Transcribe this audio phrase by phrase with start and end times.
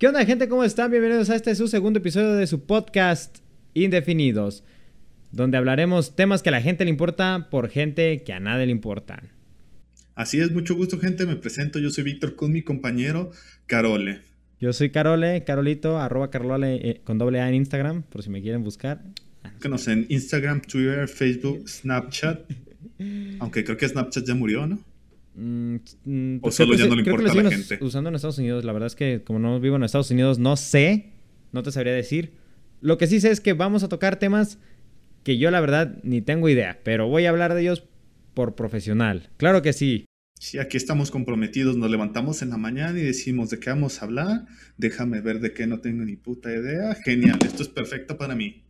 [0.00, 0.48] ¿Qué onda, gente?
[0.48, 0.90] ¿Cómo están?
[0.90, 3.40] Bienvenidos a este su segundo episodio de su podcast
[3.74, 4.64] Indefinidos,
[5.30, 8.72] donde hablaremos temas que a la gente le importa por gente que a nadie le
[8.72, 9.28] importan.
[10.14, 11.26] Así es, mucho gusto, gente.
[11.26, 11.78] Me presento.
[11.78, 13.30] Yo soy Víctor con mi compañero
[13.66, 14.22] Carole.
[14.58, 18.40] Yo soy Carole, Carolito, arroba Carole eh, con doble A en Instagram, por si me
[18.40, 19.02] quieren buscar.
[19.52, 22.50] Búscanos en Instagram, Twitter, Facebook, Snapchat.
[23.38, 24.78] Aunque creo que Snapchat ya murió, ¿no?
[25.34, 27.78] Mm, mm, O pues solo ya no le importa a la gente.
[27.80, 30.56] Usando en Estados Unidos, la verdad es que como no vivo en Estados Unidos, no
[30.56, 31.12] sé,
[31.52, 32.32] no te sabría decir.
[32.80, 34.58] Lo que sí sé es que vamos a tocar temas
[35.22, 37.84] que yo la verdad ni tengo idea, pero voy a hablar de ellos
[38.34, 39.30] por profesional.
[39.36, 40.04] Claro que sí.
[40.38, 41.76] Sí, aquí estamos comprometidos.
[41.76, 44.46] Nos levantamos en la mañana y decimos de qué vamos a hablar.
[44.78, 46.94] Déjame ver de qué no tengo ni puta idea.
[46.94, 48.64] Genial, esto es perfecto para mí.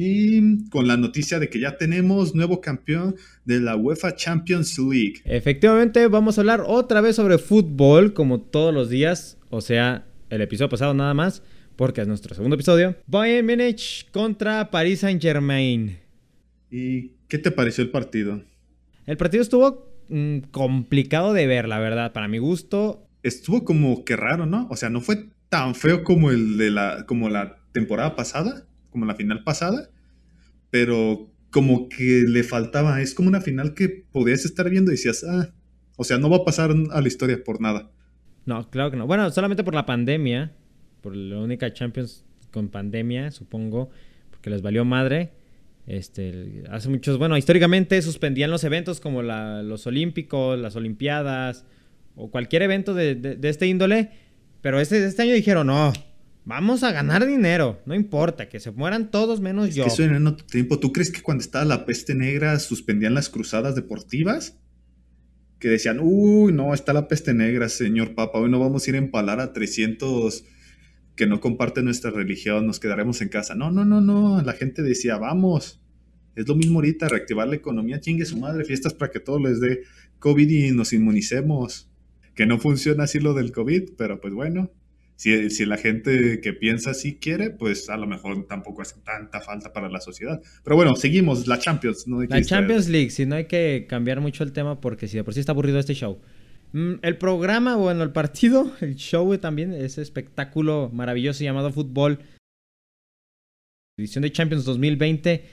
[0.00, 5.14] Y con la noticia de que ya tenemos nuevo campeón de la UEFA Champions League.
[5.24, 10.40] Efectivamente, vamos a hablar otra vez sobre fútbol, como todos los días, o sea, el
[10.40, 11.42] episodio pasado nada más,
[11.74, 12.94] porque es nuestro segundo episodio.
[13.08, 15.98] Bayern Múnich contra Paris Saint-Germain.
[16.70, 18.40] ¿Y qué te pareció el partido?
[19.04, 23.04] El partido estuvo mm, complicado de ver, la verdad, para mi gusto.
[23.24, 24.68] estuvo como que raro, ¿no?
[24.70, 29.04] O sea, no fue tan feo como el de la, como la temporada pasada, como
[29.06, 29.90] la final pasada,
[30.70, 35.24] pero como que le faltaba, es como una final que podías estar viendo y decías,
[35.24, 35.50] ah,
[35.96, 37.90] o sea, no va a pasar a la historia por nada.
[38.44, 39.06] No, claro que no.
[39.06, 40.52] Bueno, solamente por la pandemia,
[41.02, 43.90] por la única Champions con pandemia, supongo,
[44.30, 45.30] porque les valió madre.
[45.86, 51.64] Este, hace muchos, bueno, históricamente suspendían los eventos como la- los olímpicos, las olimpiadas
[52.14, 54.10] o cualquier evento de, de- de este índole,
[54.60, 55.92] pero este, este año dijeron, no,
[56.48, 59.84] vamos a ganar dinero, no importa, que se mueran todos menos Es yo.
[59.84, 60.78] que eso en otro tiempo.
[60.78, 64.58] ¿Tú crees que cuando estaba la peste negra suspendían las cruzadas deportivas?
[65.58, 68.94] Que decían, uy, no, está la peste negra, señor Papa, hoy no vamos a ir
[68.94, 70.44] a empalar a 300
[71.16, 73.54] que no comparten nuestra religión, nos quedaremos en casa.
[73.54, 75.82] No, no, no, no, la gente decía, vamos,
[76.34, 79.60] es lo mismo ahorita, reactivar la economía, chingue su madre, fiestas para que todos les
[79.60, 79.82] dé
[80.18, 81.90] COVID y nos inmunicemos.
[82.34, 84.70] Que no funciona así lo del COVID, pero pues bueno,
[85.18, 89.40] si, si la gente que piensa así quiere, pues a lo mejor tampoco hace tanta
[89.40, 90.40] falta para la sociedad.
[90.62, 92.06] Pero bueno, seguimos, la Champions.
[92.06, 92.40] No La.
[92.40, 95.40] Champions League, si no hay que cambiar mucho el tema porque si de por sí
[95.40, 96.20] está aburrido este show.
[96.72, 102.20] Mm, el programa, bueno, el partido, el show también, ese espectáculo maravilloso llamado fútbol.
[103.98, 105.44] Edición de Champions 2020.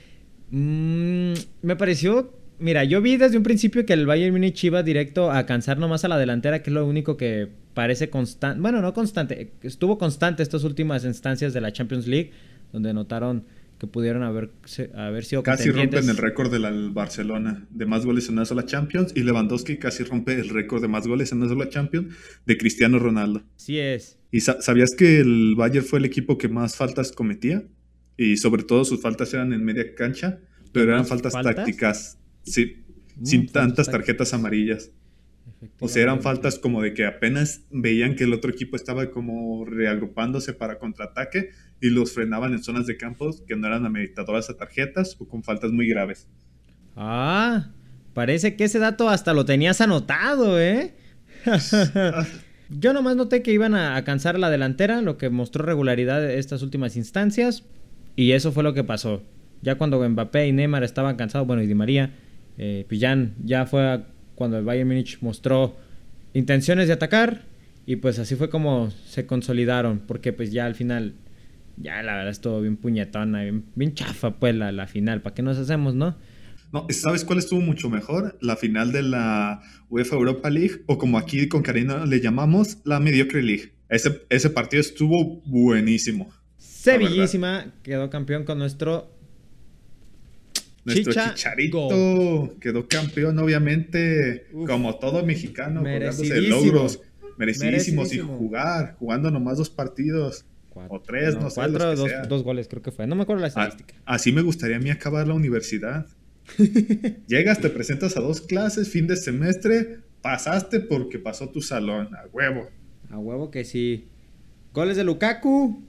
[0.50, 5.30] mm, me pareció, mira, yo vi desde un principio que el Bayern Múnich iba directo
[5.30, 8.60] a cansar nomás a la delantera, que es lo único que parece constante.
[8.60, 12.30] Bueno, no constante, estuvo constante estas últimas instancias de la Champions League,
[12.72, 13.44] donde notaron
[13.78, 14.50] que pudieron haber,
[14.94, 19.12] haber sido Casi rompen el récord del Barcelona de más goles en una sola Champions
[19.14, 22.14] y Lewandowski casi rompe el récord de más goles en una sola Champions
[22.46, 23.42] de Cristiano Ronaldo.
[23.56, 24.18] Sí es.
[24.30, 27.64] ¿Y sa- sabías que el Bayern fue el equipo que más faltas cometía?
[28.16, 30.38] Y sobre todo sus faltas eran en media cancha,
[30.72, 31.56] pero eran ¿Más faltas, faltas?
[31.56, 32.86] tácticas, sí,
[33.16, 34.90] Mm, sin faltas tantas tarjetas amarillas.
[35.80, 39.64] O sea, eran faltas como de que apenas veían que el otro equipo estaba como
[39.64, 44.56] reagrupándose para contraataque y los frenaban en zonas de campos que no eran ameritadoras a
[44.56, 46.28] tarjetas o con faltas muy graves.
[46.94, 47.70] Ah,
[48.12, 50.94] parece que ese dato hasta lo tenías anotado, ¿eh?
[52.68, 56.38] Yo nomás noté que iban a, a cansar la delantera, lo que mostró regularidad de
[56.38, 57.64] estas últimas instancias.
[58.16, 59.22] Y eso fue lo que pasó.
[59.62, 62.12] Ya cuando Mbappé y Neymar estaban cansados, bueno, y Di María,
[62.58, 64.02] eh, pues ya, fue
[64.34, 65.76] cuando el Bayern Múnich mostró
[66.34, 67.42] intenciones de atacar.
[67.86, 70.00] Y pues así fue como se consolidaron.
[70.06, 71.14] Porque pues ya al final,
[71.76, 75.22] ya la verdad estuvo bien puñetona, bien, bien chafa pues la, la final.
[75.22, 76.16] ¿Para qué nos hacemos, no?
[76.72, 78.36] No, ¿sabes cuál estuvo mucho mejor?
[78.40, 82.98] La final de la UEFA Europa League, o como aquí con Karina le llamamos, la
[82.98, 83.72] Mediocre League.
[83.88, 86.28] Ese, ese partido estuvo buenísimo.
[86.58, 89.15] Sevillísima quedó campeón con nuestro
[90.86, 92.54] Nuestro Chicha Chicharito Go.
[92.60, 94.66] quedó campeón, obviamente, Uf.
[94.68, 97.00] como todo mexicano, de logros
[97.36, 100.46] merecidísimos y jugar, jugando nomás dos partidos.
[100.88, 102.22] O tres, no sé, Cuatro, los que dos, sea.
[102.26, 103.06] dos goles creo que fue.
[103.06, 103.94] No me acuerdo la A- estadística.
[104.04, 106.06] así me gustaría a mí acabar la universidad.
[107.26, 112.26] Llegas, te presentas a dos clases, fin de semestre, pasaste porque pasó tu salón, a
[112.32, 112.68] huevo.
[113.10, 114.08] A huevo que sí.
[114.74, 115.82] Goles de Lukaku.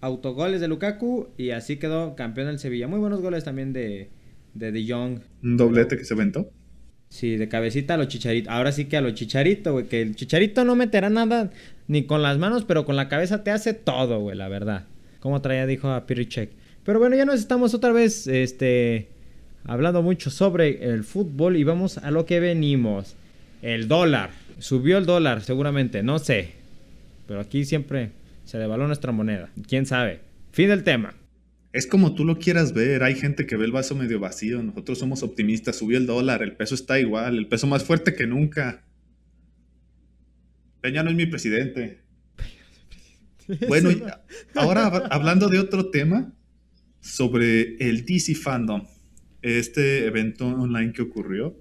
[0.00, 1.28] Autogoles de Lukaku.
[1.36, 2.88] Y así quedó campeón el Sevilla.
[2.88, 4.10] Muy buenos goles también de,
[4.54, 5.20] de De Jong.
[5.42, 6.50] Un doblete que se aventó.
[7.08, 8.52] Sí, de cabecita a los chicharitos.
[8.52, 9.86] Ahora sí que a los chicharito, güey.
[9.86, 11.50] Que el chicharito no meterá nada
[11.86, 14.84] ni con las manos, pero con la cabeza te hace todo, güey, la verdad.
[15.20, 16.50] Como traía, dijo a Pirichek.
[16.84, 19.08] Pero bueno, ya nos estamos otra vez, este,
[19.64, 23.16] hablando mucho sobre el fútbol y vamos a lo que venimos.
[23.62, 24.30] El dólar.
[24.58, 26.52] Subió el dólar, seguramente, no sé.
[27.26, 28.10] Pero aquí siempre
[28.44, 29.50] se devaluó nuestra moneda.
[29.66, 30.20] ¿Quién sabe?
[30.52, 31.14] Fin del tema.
[31.72, 34.98] Es como tú lo quieras ver, hay gente que ve el vaso medio vacío, nosotros
[34.98, 38.84] somos optimistas, subió el dólar, el peso está igual, el peso más fuerte que nunca.
[40.80, 42.00] Peña no es mi presidente.
[43.66, 43.90] Bueno,
[44.54, 46.32] ahora hablando de otro tema,
[47.00, 48.86] sobre el DC Fandom,
[49.42, 51.56] este evento online que ocurrió,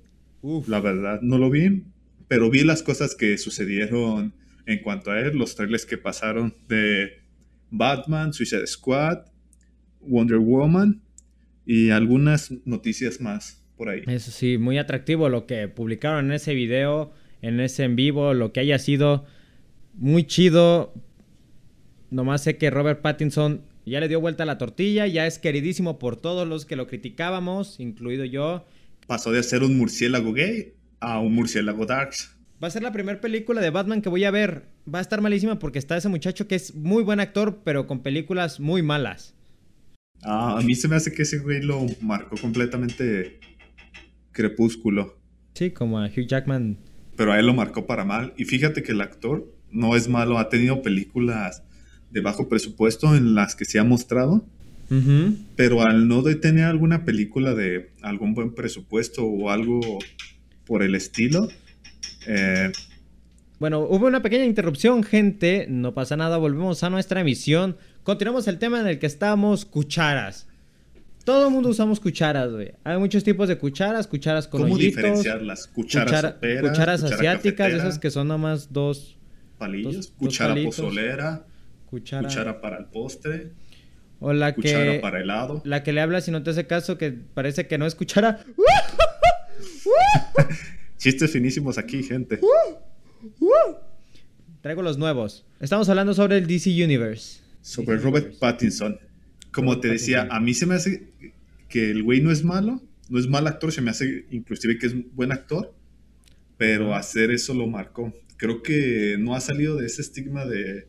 [0.68, 1.86] la verdad no lo vi,
[2.28, 4.34] pero vi las cosas que sucedieron
[4.66, 7.24] en cuanto a él, los trailers que pasaron de
[7.70, 9.20] Batman, Suicide Squad,
[10.02, 11.02] Wonder Woman
[11.66, 14.04] y algunas noticias más por ahí.
[14.08, 17.12] Eso sí, muy atractivo lo que publicaron en ese video,
[17.42, 19.26] en ese en vivo, lo que haya sido
[19.94, 20.94] muy chido.
[22.10, 26.00] Nomás sé que Robert Pattinson ya le dio vuelta a la tortilla, ya es queridísimo
[26.00, 28.66] por todos los que lo criticábamos, incluido yo.
[29.08, 32.36] Pasó de ser un murciélago gay a un murciélago darks.
[32.62, 34.64] Va a ser la primera película de Batman que voy a ver.
[34.92, 38.02] Va a estar malísima porque está ese muchacho que es muy buen actor, pero con
[38.02, 39.37] películas muy malas.
[40.24, 43.40] Ah, a mí se me hace que ese güey lo marcó completamente
[44.32, 45.18] crepúsculo.
[45.54, 46.78] Sí, como a Hugh Jackman.
[47.16, 48.34] Pero a él lo marcó para mal.
[48.38, 51.64] Y fíjate que el actor no es malo, ha tenido películas
[52.12, 54.46] de bajo presupuesto en las que se ha mostrado.
[55.58, 59.82] Pero al no de tener alguna película de algún buen presupuesto o algo
[60.66, 61.50] por el estilo.
[62.26, 62.72] Eh,
[63.60, 65.66] bueno, hubo una pequeña interrupción, gente.
[65.68, 67.76] No pasa nada, volvemos a nuestra emisión.
[68.08, 70.48] Continuamos el tema en el que estamos, cucharas.
[71.26, 72.72] Todo el mundo usamos cucharas, güey.
[72.86, 75.68] Hay muchos tipos de cucharas, cucharas con ¿Cómo diferenciarlas?
[75.68, 79.18] Cucharas Cucharas asiáticas, esas que son nomás dos...
[79.58, 80.08] Palillos.
[80.18, 81.46] cuchara pozolera.
[81.90, 82.62] Cuchara...
[82.62, 83.52] para el postre.
[84.22, 85.62] O la cuchara para helado.
[85.66, 88.40] La que le habla si no te hace caso, que parece que no es cuchara.
[90.98, 92.40] Chistes finísimos aquí, gente.
[94.62, 95.46] Traigo los nuevos.
[95.60, 98.98] Estamos hablando sobre el DC Universe sobre Robert Pattinson.
[99.52, 101.10] Como te decía, a mí se me hace
[101.68, 104.88] que el güey no es malo, no es mal actor, se me hace inclusive que
[104.88, 105.76] es buen actor,
[106.56, 108.14] pero hacer eso lo marcó.
[108.38, 110.88] Creo que no ha salido de ese estigma de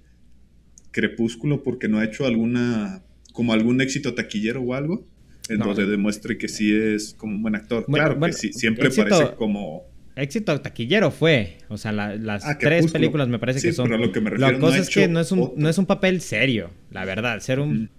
[0.92, 3.02] crepúsculo porque no ha hecho alguna,
[3.32, 5.04] como algún éxito taquillero o algo,
[5.48, 7.86] en donde demuestre que sí es como un buen actor.
[7.86, 9.87] claro que sí, siempre parece como
[10.18, 11.58] éxito taquillero fue.
[11.68, 13.88] O sea, las ah, tres películas me parece que son.
[13.88, 15.86] Pero lo que me refiero, la cosa es que no es, un, no es un
[15.86, 17.40] papel serio, la verdad.
[17.40, 17.90] Ser un,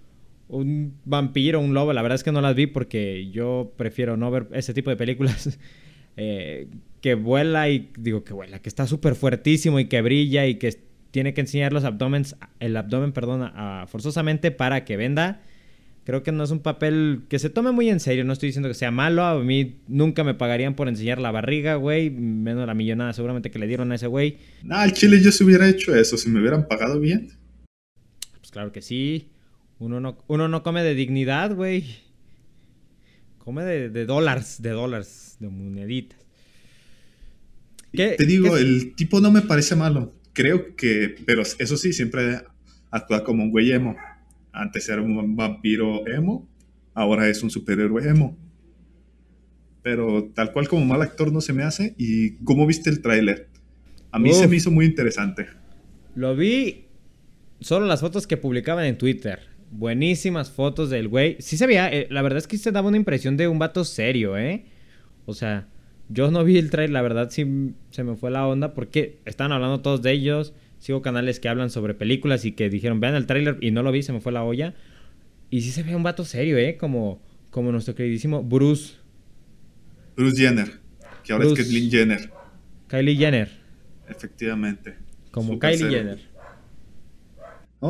[0.48, 4.30] un vampiro, un lobo, la verdad es que no las vi porque yo prefiero no
[4.30, 5.58] ver ese tipo de películas.
[6.16, 6.66] Eh,
[7.00, 10.76] que vuela y digo que vuela, que está súper fuertísimo y que brilla y que
[11.12, 13.50] tiene que enseñar los abdomens, el abdomen, perdón,
[13.86, 15.40] forzosamente para que venda.
[16.04, 18.24] Creo que no es un papel que se tome muy en serio.
[18.24, 19.24] No estoy diciendo que sea malo.
[19.24, 22.10] A mí nunca me pagarían por enseñar la barriga, güey.
[22.10, 24.38] Menos la millonada seguramente que le dieron a ese güey.
[24.62, 27.30] Nah, al chile yo se hubiera hecho eso si me hubieran pagado bien.
[28.38, 29.28] Pues claro que sí.
[29.78, 31.84] Uno no, uno no come de dignidad, güey.
[33.38, 36.18] Come de, dólares, de dólares, de moneditas.
[37.92, 40.14] Te digo, el tipo no me parece malo.
[40.32, 42.42] Creo que, pero eso sí, siempre
[42.90, 43.96] actúa como un güey emo.
[44.52, 46.48] Antes era un vampiro emo,
[46.94, 48.36] ahora es un superhéroe emo.
[49.82, 51.94] Pero tal cual como mal actor no se me hace.
[51.96, 53.48] ¿Y cómo viste el tráiler?
[54.12, 55.46] A mí se me hizo muy interesante.
[56.14, 56.86] Lo vi
[57.60, 59.40] solo las fotos que publicaban en Twitter.
[59.70, 61.36] Buenísimas fotos del güey.
[61.38, 63.84] Sí se veía, eh, la verdad es que se daba una impresión de un vato
[63.84, 64.64] serio, ¿eh?
[65.26, 65.68] O sea,
[66.08, 69.52] yo no vi el trailer, la verdad sí se me fue la onda porque estaban
[69.52, 73.26] hablando todos de ellos sigo canales que hablan sobre películas y que dijeron, vean el
[73.26, 74.74] tráiler y no lo vi, se me fue la olla.
[75.50, 76.76] Y sí se ve un vato serio, ¿eh?
[76.76, 78.96] Como, como nuestro queridísimo Bruce.
[80.16, 80.80] Bruce Jenner,
[81.22, 82.30] que ahora es Kylie Jenner.
[82.88, 83.50] Kylie Jenner.
[84.08, 84.96] Efectivamente.
[85.30, 86.18] Como Kylie Jenner.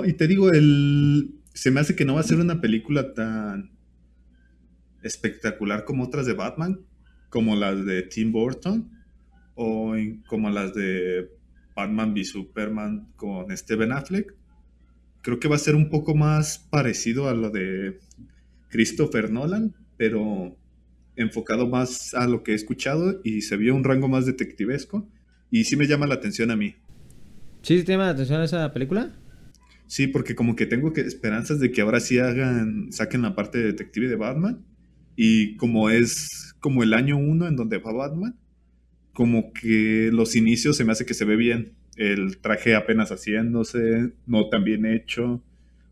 [0.04, 1.34] y te digo, el...
[1.54, 3.70] se me hace que no va a ser una película tan
[5.02, 6.80] espectacular como otras de Batman,
[7.28, 8.90] como las de Tim Burton
[9.54, 9.94] o
[10.26, 11.30] como las de
[11.80, 14.34] Batman v Superman con Steven Affleck.
[15.22, 17.98] Creo que va a ser un poco más parecido a lo de
[18.68, 20.56] Christopher Nolan, pero
[21.16, 25.08] enfocado más a lo que he escuchado y se vio un rango más detectivesco
[25.50, 26.76] y sí me llama la atención a mí.
[27.62, 29.14] ¿Sí te llama la atención esa película?
[29.86, 33.58] Sí, porque como que tengo que esperanzas de que ahora sí hagan, saquen la parte
[33.58, 34.64] de detective de Batman
[35.16, 38.38] y como es como el año uno en donde va Batman,
[39.12, 41.72] como que los inicios se me hace que se ve bien.
[41.96, 45.42] El traje apenas haciéndose, no tan bien hecho,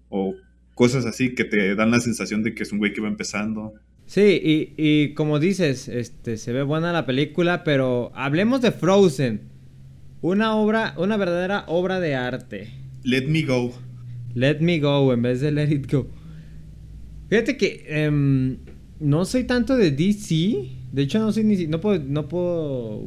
[0.09, 0.35] o
[0.75, 3.75] cosas así que te dan la sensación de que es un güey que va empezando.
[4.07, 9.43] Sí, y, y como dices, este, se ve buena la película, pero hablemos de Frozen.
[10.23, 12.71] Una obra, una verdadera obra de arte.
[13.05, 13.75] Let Me Go.
[14.35, 16.09] Let Me Go en vez de Let It Go.
[17.29, 18.59] Fíjate que em,
[18.99, 20.78] no soy tanto de DC.
[20.93, 23.05] De hecho, no soy ni no puedo, no puedo.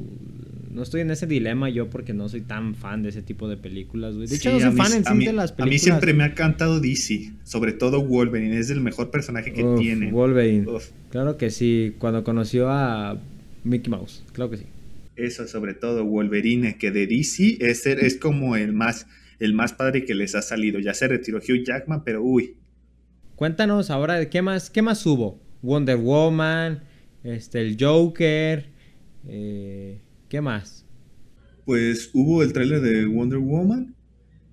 [0.71, 3.57] No estoy en ese dilema yo porque no soy tan fan de ese tipo de
[3.57, 4.27] películas, güey.
[4.27, 5.59] De hecho, no soy fan en sí de las películas.
[5.59, 9.65] A mí siempre me ha cantado DC, sobre todo Wolverine, es el mejor personaje que
[9.77, 10.11] tiene.
[10.11, 10.65] Wolverine.
[11.09, 13.19] Claro que sí, cuando conoció a
[13.65, 14.65] Mickey Mouse, claro que sí.
[15.17, 19.07] Eso, sobre todo Wolverine, que de DC es, es como el más,
[19.39, 20.79] el más padre que les ha salido.
[20.79, 22.55] Ya se retiró Hugh Jackman, pero uy.
[23.35, 25.39] Cuéntanos ahora, ¿qué más, qué más hubo?
[25.61, 26.83] Wonder Woman,
[27.24, 28.70] este, el Joker,
[29.28, 30.86] eh, ¿qué más?
[31.66, 33.96] Pues hubo el tráiler de Wonder Woman.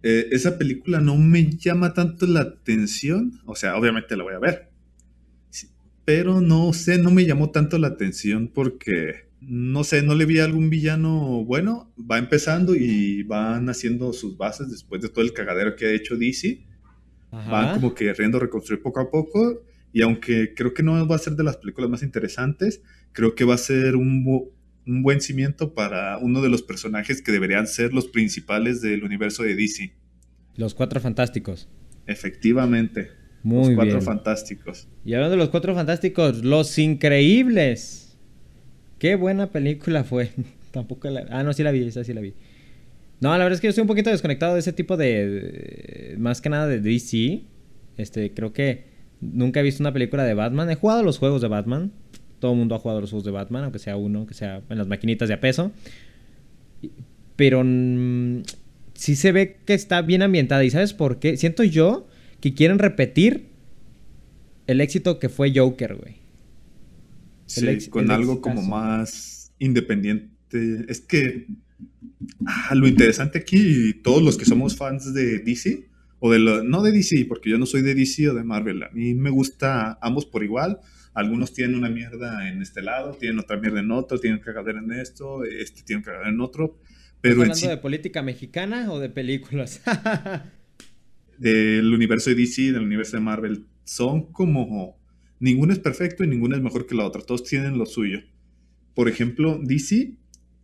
[0.03, 4.39] Eh, esa película no me llama tanto la atención, o sea, obviamente la voy a
[4.39, 4.69] ver.
[6.05, 10.39] pero no sé, no me llamó tanto la atención porque, no sé, no le vi
[10.39, 11.93] a algún villano bueno.
[11.99, 16.17] Va empezando y van haciendo sus bases después de todo el cagadero que ha hecho
[16.17, 16.65] DC.
[17.31, 21.19] Van como que queriendo reconstruir poco a poco y aunque creo que no va a
[21.19, 24.51] ser de las películas más interesantes, creo que va a ser un,
[24.87, 29.43] un buen cimiento para uno de los personajes que deberían ser los principales del universo
[29.43, 29.93] de DC.
[30.57, 31.69] Los Cuatro Fantásticos.
[32.07, 33.11] Efectivamente.
[33.43, 34.89] Muy los Cuatro Fantásticos.
[35.05, 38.19] Y hablando de los Cuatro Fantásticos, Los Increíbles.
[38.99, 40.31] Qué buena película fue.
[40.73, 41.27] Tampoco la...
[41.31, 42.35] Ah, no, sí la vi, esa sí la vi.
[43.21, 46.17] No, la verdad es que yo estoy un poquito desconectado de ese tipo de...
[46.19, 47.43] Más que nada de DC.
[47.97, 50.71] Este, creo que Nunca he visto una película de Batman.
[50.71, 51.93] He jugado los juegos de Batman.
[52.39, 54.79] Todo el mundo ha jugado los juegos de Batman, aunque sea uno, que sea en
[54.79, 55.73] las maquinitas de a peso.
[57.37, 58.43] Pero mm,
[58.95, 60.65] sí se ve que está bien ambientada.
[60.65, 61.37] ¿Y sabes por qué?
[61.37, 62.07] Siento yo
[62.41, 63.49] que quieren repetir
[64.67, 66.17] el éxito que fue Joker, güey.
[67.47, 70.37] Sí, con algo como más independiente.
[70.89, 71.47] Es que
[72.47, 75.89] ah, lo interesante aquí, todos los que somos fans de DC,
[76.21, 78.83] o de lo, no de DC, porque yo no soy de DC o de Marvel,
[78.83, 80.81] a mí me gusta ambos por igual,
[81.15, 84.77] algunos tienen una mierda en este lado, tienen otra mierda en otro, tienen que cagar
[84.77, 86.79] en esto, este tiene que cagar en otro,
[87.21, 89.83] pero ¿Estás hablando de política mexicana o de películas?
[91.39, 95.01] del universo de DC, del universo de Marvel, son como,
[95.41, 98.21] ninguno es perfecto y ninguno es mejor que la otra, todos tienen lo suyo.
[98.95, 100.15] Por ejemplo, DC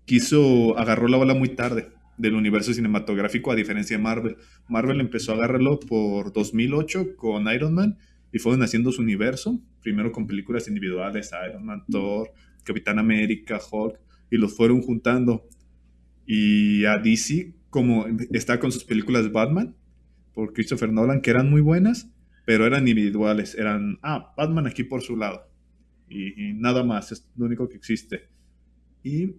[0.04, 4.36] quiso, agarró la bola muy tarde del universo cinematográfico a diferencia de Marvel.
[4.68, 7.98] Marvel empezó a agarrarlo por 2008 con Iron Man
[8.32, 12.32] y fueron haciendo su universo, primero con películas individuales, Iron Man, Thor,
[12.64, 13.98] Capitán América, Hulk,
[14.30, 15.48] y los fueron juntando.
[16.26, 19.76] Y a DC, como está con sus películas Batman,
[20.32, 22.10] por Christopher Nolan, que eran muy buenas,
[22.44, 25.48] pero eran individuales, eran, ah, Batman aquí por su lado,
[26.08, 28.28] y, y nada más, es lo único que existe.
[29.02, 29.36] Y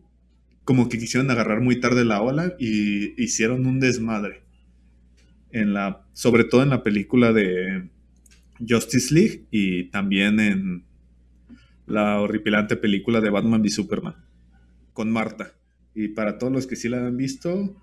[0.65, 4.43] como que quisieron agarrar muy tarde la ola y hicieron un desmadre.
[5.51, 7.89] En la, sobre todo en la película de
[8.67, 10.85] Justice League y también en
[11.85, 14.15] la horripilante película de Batman v Superman
[14.91, 15.53] con Marta.
[15.93, 17.77] Y para todos los que sí la han visto,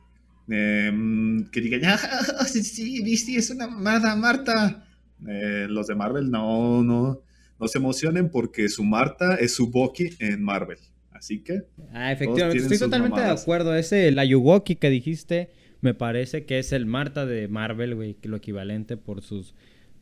[0.48, 4.84] em, que digan, ah, sí, sí, es una mamada, Marta.
[5.26, 7.22] Eh, los de Marvel no, no,
[7.60, 10.78] no se emocionen porque su Marta es su Bucky en Marvel.
[11.22, 11.62] Así que.
[11.92, 13.76] Ah, efectivamente, estoy totalmente de acuerdo.
[13.76, 15.50] Ese, la Yugoki que dijiste,
[15.80, 19.54] me parece que es el Marta de Marvel, güey, lo equivalente por sus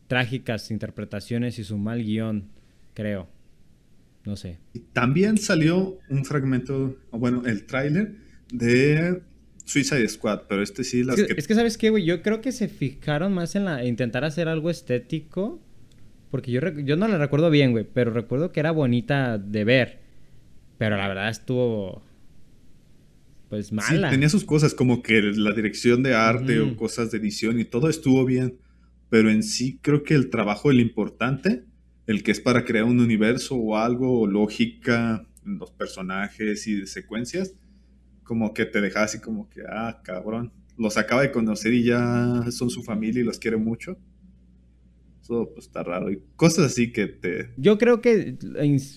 [0.06, 2.48] trágicas interpretaciones y su mal guion,
[2.94, 3.28] creo.
[4.24, 4.60] No sé.
[4.94, 8.14] También salió un fragmento, bueno, el tráiler
[8.50, 9.20] de
[9.66, 12.06] Suicide Squad, pero este sí las es que, Es que, ¿sabes qué, güey?
[12.06, 15.60] Yo creo que se fijaron más en la intentar hacer algo estético.
[16.30, 20.09] Porque yo, yo no la recuerdo bien, güey, pero recuerdo que era bonita de ver.
[20.80, 22.02] Pero la verdad estuvo.
[23.50, 24.08] Pues mala.
[24.08, 27.66] Sí, tenía sus cosas, como que la dirección de arte o cosas de edición y
[27.66, 28.56] todo estuvo bien.
[29.10, 31.66] Pero en sí creo que el trabajo, el importante,
[32.06, 36.86] el que es para crear un universo o algo, o lógica los personajes y de
[36.86, 37.52] secuencias,
[38.22, 42.46] como que te deja así como que, ah, cabrón, los acaba de conocer y ya
[42.50, 43.98] son su familia y los quiere mucho
[45.30, 46.10] pues está raro.
[46.10, 47.50] Y cosas así que te...
[47.56, 48.36] Yo creo que,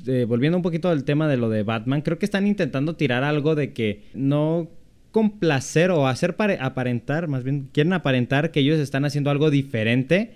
[0.08, 3.24] eh, volviendo un poquito al tema de lo de Batman, creo que están intentando tirar
[3.24, 4.70] algo de que no
[5.12, 10.32] complacer o hacer aparentar, más bien quieren aparentar que ellos están haciendo algo diferente,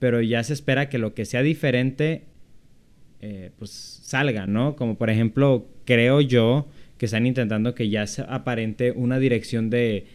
[0.00, 2.24] pero ya se espera que lo que sea diferente,
[3.20, 3.70] eh, pues
[4.02, 4.74] salga, ¿no?
[4.74, 6.68] Como por ejemplo, creo yo
[6.98, 10.06] que están intentando que ya se aparente una dirección de,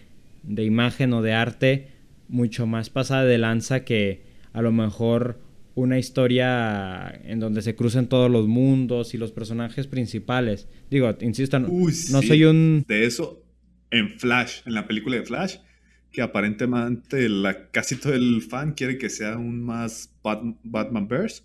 [0.44, 1.88] de imagen o de arte
[2.27, 5.39] mucho más pasada de lanza que a lo mejor
[5.75, 10.67] una historia en donde se crucen todos los mundos y los personajes principales.
[10.89, 12.86] Digo, insisto, no, soy un...
[12.88, 13.43] De eso,
[13.89, 15.57] en Flash, en la película de Flash,
[16.12, 21.41] que aparentemente la, casi todo el fan quiere que sea un más Batman Verse,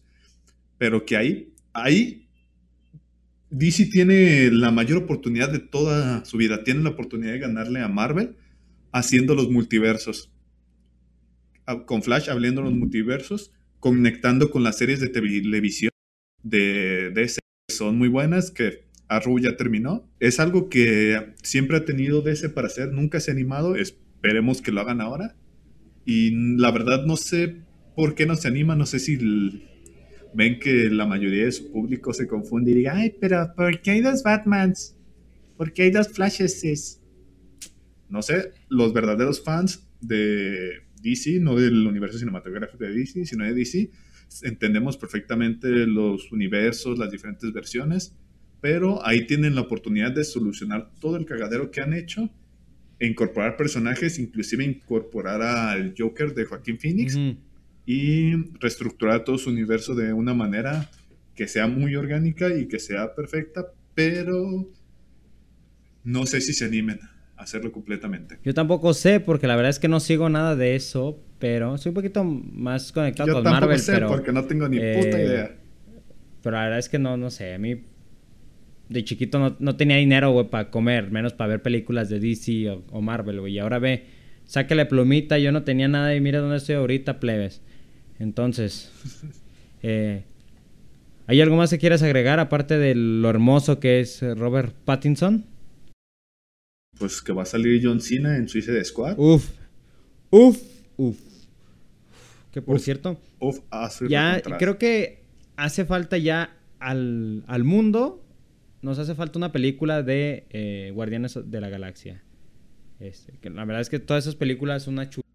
[0.77, 2.29] pero que ahí, ahí
[3.51, 7.89] DC tiene la mayor oportunidad de toda su vida, tiene la oportunidad de ganarle a
[7.89, 8.37] Marvel
[8.93, 10.31] haciendo los multiversos.
[11.87, 15.91] Con Flash abriendo los multiversos, conectando con las series de televisión
[16.43, 20.09] de DC, son muy buenas, que Arrow ya terminó.
[20.21, 24.73] Es algo que siempre ha tenido DC para hacer, nunca se ha animado, esperemos que
[24.73, 25.37] lo hagan ahora.
[26.05, 27.57] Y la verdad no sé
[27.95, 29.19] por qué no se anima, no sé si
[30.35, 33.93] ven que la mayoría de su público se confunde y diga, ay, pero ¿por qué
[33.93, 34.97] hay dos Batmans?
[35.57, 37.03] ¿Por qué hay dos Flashes?
[38.09, 43.55] No sé, los verdaderos fans de DC, no del universo cinematográfico de DC, sino de
[43.55, 43.91] DC,
[44.43, 48.15] entendemos perfectamente los universos, las diferentes versiones,
[48.61, 52.31] pero ahí tienen la oportunidad de solucionar todo el cagadero que han hecho,
[53.01, 57.17] e incorporar personajes, inclusive incorporar al Joker de Joaquín Phoenix
[57.87, 60.91] y reestructurar todo su universo de una manera
[61.37, 64.69] que sea muy orgánica y que sea perfecta, pero
[66.03, 66.99] no sé si se animen
[67.39, 68.39] hacerlo completamente.
[68.45, 71.91] Yo tampoco sé, porque la verdad es que no sigo nada de eso, pero estoy
[71.91, 73.79] un poquito más conectado con Marvel.
[73.79, 75.57] Yo tampoco sé, porque no tengo ni puta eh, idea.
[76.43, 77.83] Pero la verdad es que no, no sé, a mí
[78.89, 83.01] de chiquito no, tenía dinero, güey, para comer, menos para ver películas de DC o,
[83.01, 83.55] Marvel, güey.
[83.55, 84.07] Y ahora ve,
[84.45, 87.63] sáquele plumita, yo no tenía nada y mira dónde estoy ahorita, plebes.
[88.19, 88.91] Entonces,
[89.83, 90.25] eh,
[91.27, 95.45] ¿hay algo más que quieras agregar aparte de lo hermoso que es Robert Pattinson?
[96.99, 99.19] Pues que va a salir John Cena en Suicide Squad.
[99.19, 99.49] Uf,
[100.31, 100.61] uf,
[100.97, 101.17] uf.
[102.51, 103.61] Que por cierto, uf,
[104.09, 105.23] ya creo que
[105.57, 108.25] hace falta ya al, al mundo
[108.83, 112.23] nos hace falta una película de eh, Guardianes de la Galaxia.
[113.01, 115.27] Este, que la verdad es que todas esas películas son una chula.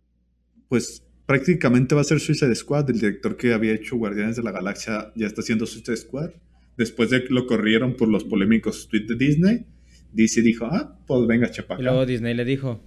[0.69, 2.89] Pues prácticamente va a ser Suicide Squad.
[2.89, 6.31] El director que había hecho Guardianes de la Galaxia ya está haciendo Suicide Squad.
[6.77, 9.65] Después de que lo corrieron por los polémicos tweets de Disney,
[10.13, 11.81] DC dijo, ah, pues venga, chapaca.
[11.81, 12.81] Y luego Disney le dijo,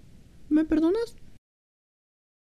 [0.48, 1.16] ¿me perdonas?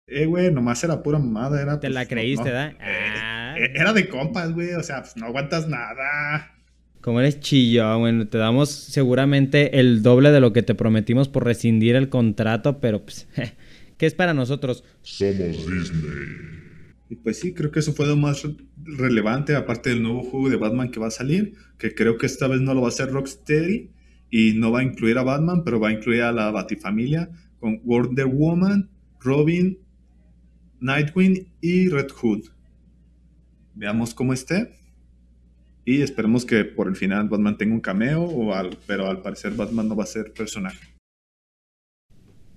[0.07, 1.61] Eh, güey, nomás era pura mamada.
[1.61, 2.73] Era, Te la pues, creíste, ¿verdad?
[2.73, 3.57] Eh, ah.
[3.75, 4.75] era de compas, güey.
[4.75, 6.53] O sea, pues no aguantas nada.
[7.01, 11.45] Como eres chillo, bueno, te damos seguramente el doble de lo que te prometimos por
[11.45, 13.29] rescindir el contrato, pero pues,
[13.97, 14.85] ¿qué es para nosotros?
[15.03, 16.67] Somos Disney.
[17.09, 18.43] Y pues sí, creo que eso fue lo más
[18.77, 22.49] relevante, aparte del nuevo juego de Batman que va a salir, que creo que esta
[22.49, 23.91] vez no lo va a hacer Rocksteady
[24.31, 27.81] y no va a incluir a Batman, pero va a incluir a la Batifamilia con
[27.85, 29.79] Wonder Woman, Robin,
[30.81, 32.45] Nightwing y Red Hood.
[33.75, 34.73] Veamos cómo esté.
[35.85, 38.53] Y esperemos que por el final Batman tenga un cameo, o
[38.87, 40.97] pero al parecer Batman no va a ser personaje.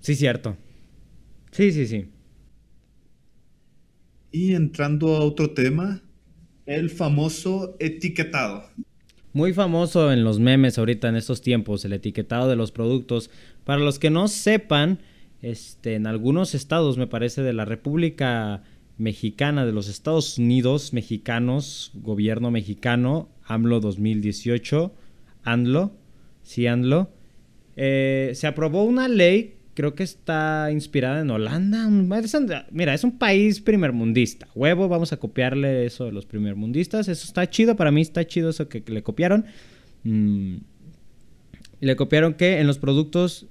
[0.00, 0.56] Sí, cierto.
[1.52, 2.10] Sí, sí, sí.
[4.32, 6.02] Y entrando a otro tema,
[6.66, 8.68] el famoso etiquetado.
[9.32, 13.30] Muy famoso en los memes ahorita en estos tiempos, el etiquetado de los productos.
[13.64, 14.98] Para los que no sepan,
[15.40, 18.64] este, en algunos estados, me parece, de la República
[18.98, 24.92] mexicana de los Estados Unidos mexicanos, gobierno mexicano, AMLO 2018,
[25.44, 25.92] ANLO,
[26.42, 27.10] sí ANLO,
[27.76, 31.88] eh, se aprobó una ley, creo que está inspirada en Holanda.
[32.70, 34.46] Mira, es un país primermundista.
[34.54, 37.08] Huevo, vamos a copiarle eso de los primermundistas.
[37.08, 39.46] Eso está chido, para mí está chido eso que, le copiaron.
[40.04, 40.56] Mm,
[41.80, 43.46] le copiaron que en los productos,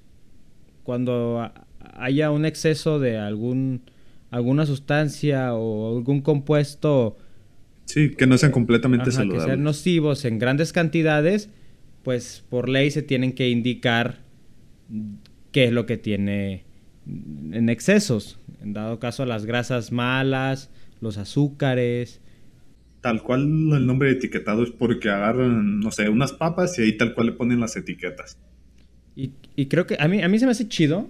[0.84, 1.50] cuando
[1.94, 3.82] haya un exceso de algún
[4.30, 7.18] alguna sustancia o algún compuesto.
[7.86, 9.46] Sí, que no sean completamente saludables.
[9.46, 11.50] Que sean nocivos en grandes cantidades,
[12.04, 14.20] pues por ley se tienen que indicar
[15.52, 16.64] qué es lo que tiene
[17.06, 18.38] en excesos.
[18.62, 22.20] En dado caso, las grasas malas, los azúcares.
[23.00, 26.96] Tal cual el nombre de etiquetado es porque agarran, no sé, unas papas y ahí
[26.96, 28.36] tal cual le ponen las etiquetas.
[29.16, 31.08] Y, y creo que a mí, a mí se me hace chido.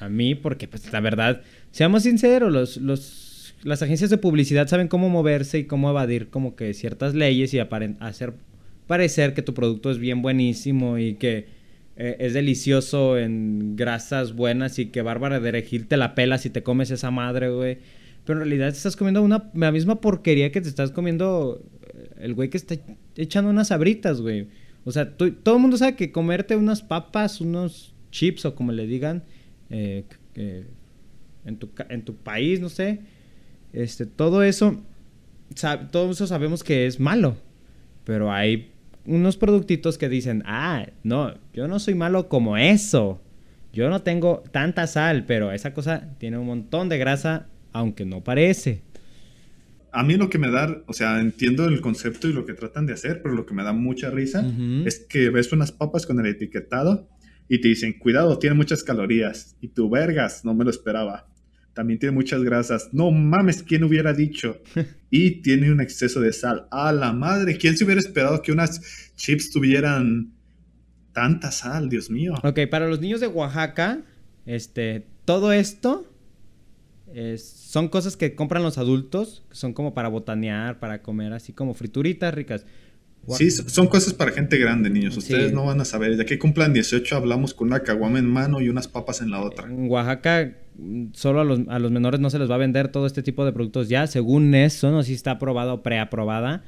[0.00, 4.88] A mí, porque pues la verdad, Seamos sinceros, los, los, las agencias de publicidad saben
[4.88, 8.34] cómo moverse y cómo evadir como que ciertas leyes y hacer
[8.86, 11.46] parecer que tu producto es bien buenísimo y que
[12.00, 16.48] eh, es delicioso en grasas buenas y que Bárbara de Regil te la pela si
[16.48, 17.78] te comes esa madre, güey.
[18.24, 22.10] Pero en realidad te estás comiendo una, la misma porquería que te estás comiendo eh,
[22.20, 22.76] el güey que está
[23.16, 24.46] echando unas sabritas, güey.
[24.84, 28.86] O sea, todo el mundo sabe que comerte unas papas, unos chips o como le
[28.86, 29.24] digan,
[29.68, 30.04] eh,
[30.36, 33.00] en tu, en tu país, no sé.
[33.72, 34.80] Este, todo eso,
[35.90, 37.36] todo eso sabemos que es malo.
[38.04, 38.70] Pero hay
[39.08, 43.20] unos productitos que dicen, ah, no, yo no soy malo como eso.
[43.72, 48.22] Yo no tengo tanta sal, pero esa cosa tiene un montón de grasa, aunque no
[48.22, 48.82] parece.
[49.92, 52.86] A mí lo que me da, o sea, entiendo el concepto y lo que tratan
[52.86, 54.46] de hacer, pero lo que me da mucha risa
[54.84, 57.08] es que ves unas papas con el etiquetado
[57.48, 59.56] y te dicen, cuidado, tiene muchas calorías.
[59.60, 61.26] Y tú, vergas, no me lo esperaba.
[61.78, 62.88] También tiene muchas grasas.
[62.90, 64.60] No mames, ¿quién hubiera dicho?
[65.10, 66.66] Y tiene un exceso de sal.
[66.72, 70.32] A la madre, ¿quién se hubiera esperado que unas chips tuvieran
[71.12, 71.88] tanta sal?
[71.88, 72.34] Dios mío.
[72.42, 74.00] Ok, para los niños de Oaxaca,
[74.44, 76.04] este, todo esto
[77.14, 81.52] es- son cosas que compran los adultos, que son como para botanear, para comer, así
[81.52, 82.66] como frituritas ricas.
[83.36, 85.16] Sí, so- son cosas para gente grande, niños.
[85.16, 85.54] Ustedes Sí.
[85.54, 86.16] no van a saber.
[86.16, 89.40] Ya que cumplan 18, hablamos con una caguama en mano y unas papas en la
[89.42, 89.66] otra.
[89.66, 90.56] En Oaxaca,
[91.12, 93.44] solo a los, a los menores no se les va a vender todo este tipo
[93.44, 96.62] de productos ya, según eso, no si está aprobada o preaprobada.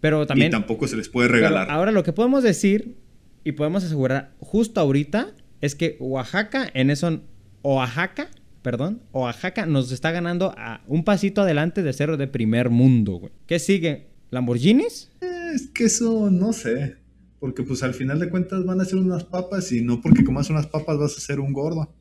[0.00, 0.48] Pero también.
[0.48, 1.70] y tampoco se les puede regalar.
[1.70, 2.96] ahora lo que podemos decir
[3.42, 5.28] y podemos asegurar justo ahorita
[5.62, 7.20] es que Oaxaca, en eso,
[7.62, 8.28] Oaxaca,
[8.60, 13.32] perdón, Oaxaca nos está ganando a un pasito adelante de ser de primer mundo, güey.
[13.46, 14.08] ¿Qué sigue?
[14.30, 15.10] ¿Lamborghinis?
[15.54, 16.96] Es que eso no sé.
[17.38, 20.48] Porque pues al final de cuentas van a ser unas papas y no porque comas
[20.50, 21.94] unas papas vas a ser un gordo.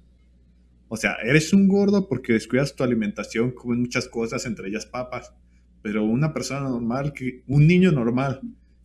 [0.87, 5.33] O sea, eres un gordo porque descuidas tu alimentación, comes muchas cosas, entre ellas papas.
[5.81, 8.39] Pero una persona normal, que un niño normal,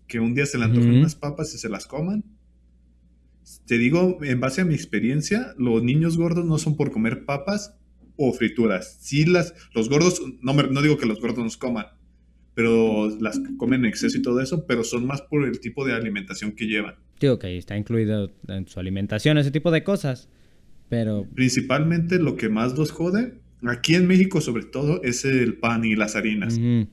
[0.09, 0.98] que un día se le antojan Ujú.
[1.00, 2.24] unas papas y se las coman.
[3.66, 7.74] Te digo, en base a mi experiencia, los niños gordos no son por comer papas
[8.16, 8.98] o frituras.
[9.00, 11.87] Sí, las, los gordos, no, me- no digo que los gordos nos coman,
[12.59, 15.92] pero las comen en exceso y todo eso, pero son más por el tipo de
[15.92, 16.97] alimentación que llevan.
[17.21, 20.29] Digo que ahí está incluido en su alimentación, ese tipo de cosas.
[20.88, 25.85] Pero Principalmente lo que más los jode, aquí en México sobre todo, es el pan
[25.85, 26.55] y las harinas.
[26.59, 26.88] ujú.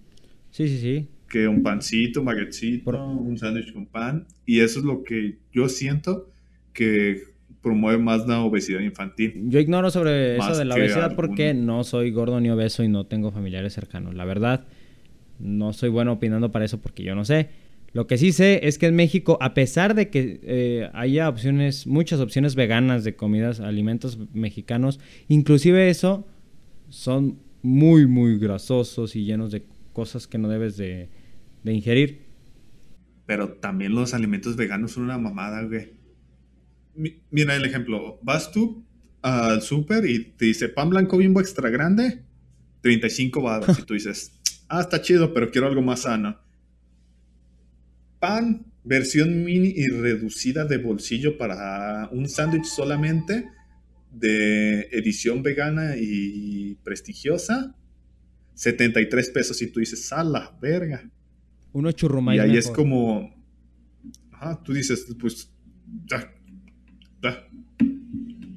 [0.52, 1.08] sí, sí, sí.
[1.30, 4.28] Que un pancito, un baguetcito, Por- un sándwich con pan.
[4.46, 6.30] Y eso es lo que yo siento
[6.74, 7.24] que
[7.64, 9.34] promueve más la obesidad infantil.
[9.48, 11.16] Yo ignoro sobre eso de la que obesidad alguno.
[11.28, 14.14] porque no soy gordo ni obeso y no tengo familiares cercanos.
[14.14, 14.68] La verdad,
[15.40, 17.50] no soy bueno opinando para eso porque yo no sé.
[17.94, 21.88] Lo que sí sé es que en México, a pesar de que eh, haya opciones,
[21.88, 26.28] muchas opciones veganas de comidas, alimentos mexicanos, inclusive eso,
[26.90, 31.08] son muy, muy grasosos y llenos de cosas que no debes de,
[31.64, 32.20] de ingerir.
[33.26, 35.94] Pero también los alimentos veganos son una mamada, güey.
[36.96, 38.20] Mi- Mira el ejemplo.
[38.22, 38.84] Vas tú
[39.22, 42.24] al súper y te dice pan blanco bimbo extra grande,
[42.82, 43.80] 35 baros.
[43.80, 44.34] y tú dices,
[44.70, 46.40] ah, está chido, pero quiero algo más sano.
[48.20, 53.50] Pan, versión mini y reducida de bolsillo para un sándwich solamente
[54.12, 57.76] de edición vegana y prestigiosa.
[58.54, 61.10] 73 pesos y tú dices, a la verga.
[61.74, 63.36] Uno churrumais Y ahí es como.
[64.32, 65.52] Ajá, tú dices, pues.
[66.10, 66.34] Ya,
[67.22, 67.48] ya,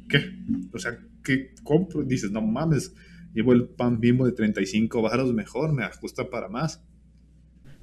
[0.09, 0.33] ¿Qué?
[0.73, 2.03] O sea, ¿qué compro?
[2.05, 2.95] Dices, no mames,
[3.39, 6.83] llevo el pan bimbo de 35 baros mejor, me ajusta para más.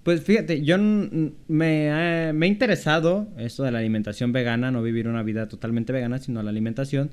[0.04, 5.08] Pues fíjate, yo me, ha- me ha interesado esto de la alimentación vegana, no vivir
[5.08, 7.12] una vida totalmente vegana, sino la alimentación.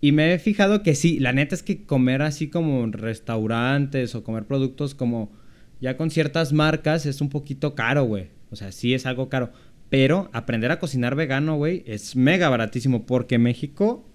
[0.00, 4.14] Y me he fijado que sí, la neta es que comer así como en restaurantes
[4.14, 5.30] o comer productos como
[5.80, 8.28] ya con ciertas marcas es un poquito caro, güey.
[8.50, 9.52] O sea, sí es algo caro.
[9.90, 14.08] Pero aprender a cocinar vegano, güey, es mega baratísimo porque en México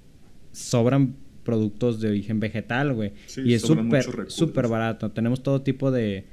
[0.51, 1.15] sobran
[1.49, 3.13] productos de origen vegetal, güey.
[3.25, 5.11] Sí, y es súper, súper barato.
[5.11, 6.25] Tenemos todo tipo de,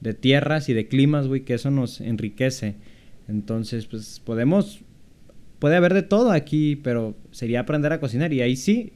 [0.00, 2.74] de tierras y de climas, güey, que eso nos enriquece.
[3.28, 4.80] Entonces, pues podemos,
[5.58, 8.32] puede haber de todo aquí, pero sería aprender a cocinar.
[8.32, 8.92] Y ahí sí,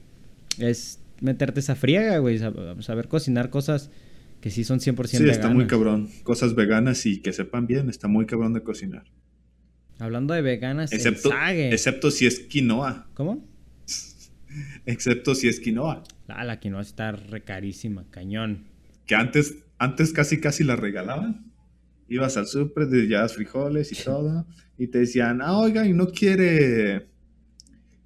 [0.59, 3.91] es meterte esa friega, güey, sab- saber cocinar cosas
[4.41, 5.37] que sí son 100% Sí, veganas.
[5.37, 6.09] está muy cabrón.
[6.23, 9.05] Cosas veganas y que sepan bien, está muy cabrón de cocinar.
[9.99, 13.09] Hablando de veganas, Excepto, excepto si es quinoa.
[13.15, 13.45] ¿Cómo?
[14.87, 16.03] Excepto si es quinoa.
[16.29, 18.67] Ah, la quinoa está recarísima, cañón.
[19.07, 21.53] Que antes, antes casi casi la regalaban.
[22.09, 24.47] Ibas al súper, de llevabas frijoles y todo.
[24.79, 27.09] Y te decían, ah, oiga, ¿y no quiere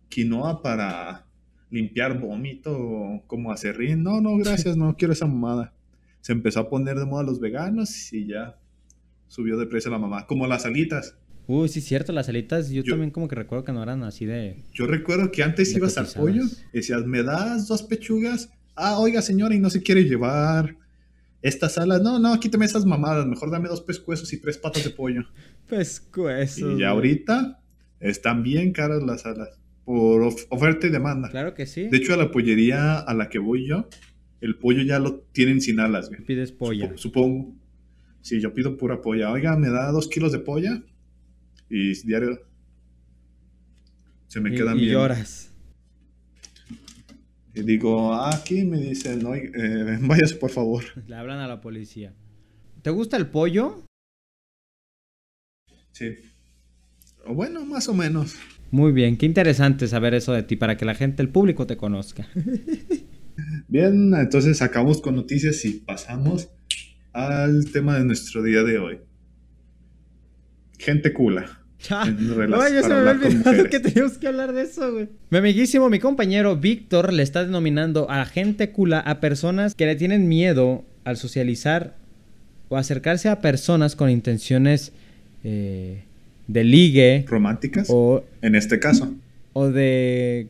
[0.08, 1.26] quinoa para
[1.70, 4.02] limpiar vómito como acerrín?
[4.02, 5.74] No, no, gracias, no quiero esa mamada.
[6.20, 8.58] Se empezó a poner de moda los veganos y ya
[9.28, 10.26] subió de precio la mamá.
[10.26, 11.16] Como las alitas.
[11.52, 14.24] Uy, sí, cierto, las alitas, yo, Yo- también como que recuerdo que no eran así
[14.26, 14.56] de...
[14.72, 18.48] Yo recuerdo que antes ibas al pollo y decías, ¿me das dos pechugas?
[18.74, 20.76] Ah, oiga, señora, y no se quiere llevar
[21.42, 22.00] estas alas.
[22.00, 23.26] No, no, quítame esas mamadas.
[23.26, 25.22] Mejor dame dos pescuezos y tres patas de pollo.
[25.68, 26.72] Pescuezos.
[26.76, 27.60] y ya ahorita
[28.00, 29.50] están bien caras las alas.
[29.84, 31.28] Por of- oferta y demanda.
[31.30, 31.88] Claro que sí.
[31.88, 33.88] De hecho, a la pollería a la que voy yo,
[34.40, 36.22] el pollo ya lo tienen sin alas, güey.
[36.24, 36.86] Pides polla.
[36.90, 37.54] Supo- supongo.
[38.20, 39.32] Si yo pido pura polla.
[39.32, 40.82] Oiga, ¿me da dos kilos de polla?
[41.74, 42.38] Y diario
[44.26, 44.92] se me y, quedan y bien.
[44.92, 45.50] lloras.
[47.54, 49.48] Y digo, "Ah, aquí me dicen, no, eh,
[50.02, 50.84] váyase por favor.
[51.06, 52.14] Le hablan a la policía.
[52.82, 53.84] ¿Te gusta el pollo?
[55.92, 56.16] Sí.
[57.26, 58.36] O bueno, más o menos.
[58.70, 61.76] Muy bien, qué interesante saber eso de ti para que la gente, el público te
[61.78, 62.26] conozca.
[63.68, 66.50] Bien, entonces acabamos con noticias y pasamos
[67.14, 68.98] al tema de nuestro día de hoy.
[70.78, 71.61] Gente cula.
[71.88, 72.04] Ya.
[72.04, 75.08] Rela- Oye, se me había olvidado que teníamos que hablar de eso, güey.
[75.30, 79.96] Mi amiguísimo, mi compañero Víctor le está denominando a gente cula a personas que le
[79.96, 81.96] tienen miedo al socializar
[82.68, 84.92] o acercarse a personas con intenciones
[85.44, 86.04] eh,
[86.46, 87.88] de ligue ¿Románticas?
[87.90, 89.12] o, En este caso.
[89.52, 90.46] o de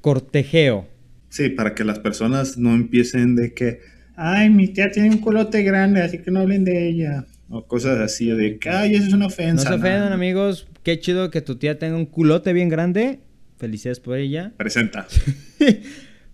[0.00, 0.86] cortejeo.
[1.30, 3.80] Sí, para que las personas no empiecen de que,
[4.16, 7.24] ay, mi tía tiene un culote grande, así que no hablen de ella.
[7.54, 9.68] O cosas así de que, ay, eso es una No ofensa.
[9.68, 10.66] se ofendan, amigos.
[10.82, 13.20] Qué chido que tu tía tenga un culote bien grande.
[13.58, 14.52] Felicidades por ella.
[14.56, 15.06] Presenta.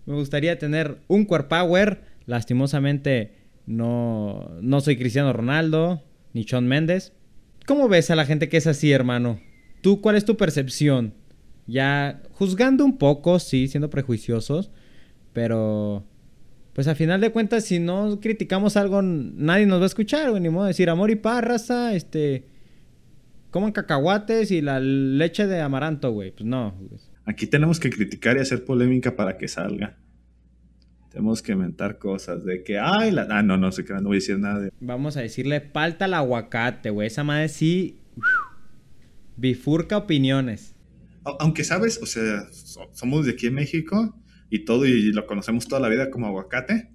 [0.05, 2.01] Me gustaría tener un core power.
[2.25, 3.33] Lastimosamente
[3.65, 6.01] no, no soy Cristiano Ronaldo
[6.33, 7.11] ni Shawn Méndez.
[7.67, 9.41] ¿Cómo ves a la gente que es así, hermano?
[9.81, 11.13] ¿Tú cuál es tu percepción?
[11.67, 14.71] Ya juzgando un poco, sí, siendo prejuiciosos,
[15.33, 16.05] pero
[16.73, 20.41] pues a final de cuentas si no criticamos algo nadie nos va a escuchar, güey,
[20.41, 22.45] ni modo de decir amor y paz, raza, este
[23.51, 26.31] coman cacahuates y la leche de amaranto, güey.
[26.31, 27.01] Pues no, güey.
[27.25, 29.97] Aquí tenemos que criticar y hacer polémica para que salga.
[31.11, 33.27] Tenemos que inventar cosas de que, ay, la...
[33.31, 34.71] Ah, no, no sé qué, no voy a decir nada de...
[34.79, 37.07] Vamos a decirle palta al aguacate, güey.
[37.07, 37.97] Esa madre sí.
[39.37, 40.75] Bifurca opiniones.
[41.39, 44.15] Aunque sabes, o sea, so- somos de aquí en México
[44.49, 46.89] y todo, y lo conocemos toda la vida como aguacate,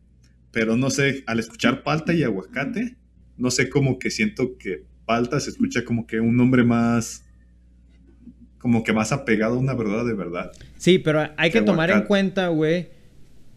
[0.50, 2.96] pero no sé, al escuchar palta y aguacate,
[3.36, 7.24] no sé como que siento que palta se escucha como que un nombre más,
[8.58, 10.52] como que más apegado a una verdad de verdad.
[10.78, 12.88] Sí, pero hay que tomar en cuenta, güey,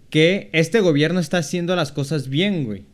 [0.09, 2.85] que este gobierno está haciendo las cosas bien, güey.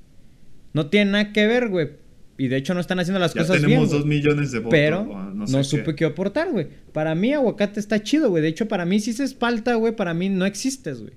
[0.73, 2.02] No tiene nada que ver, güey.
[2.37, 3.69] Y de hecho no están haciendo las Ya cosas bien.
[3.69, 4.71] tenemos dos millones de votos.
[4.71, 5.95] Pero o no, sé supe qué.
[5.95, 6.67] qué aportar, güey.
[6.91, 8.41] Para mí aguacate está chido, güey.
[8.41, 11.13] De hecho, para mí si se espalta, güey, para mí no existes, güey.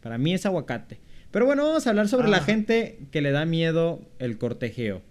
[0.00, 1.00] Para mí es aguacate.
[1.32, 2.42] Pero bueno, vamos a hablar sobre la Ah.
[2.42, 5.02] gente que le da miedo el cortejeo.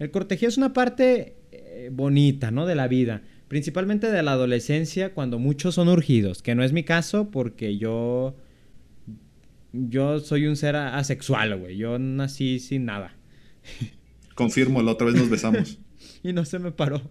[0.00, 2.66] El cortejeo es una parte eh, bonita, ¿no?
[2.66, 3.22] De la vida.
[3.48, 6.42] Principalmente de la adolescencia, cuando muchos son urgidos.
[6.42, 8.34] Que no es mi caso porque yo...
[9.72, 11.76] Yo soy un ser asexual, güey.
[11.76, 13.14] Yo nací sin nada.
[14.34, 15.78] Confirmo, la otra vez nos besamos.
[16.22, 17.02] Y no se me paró.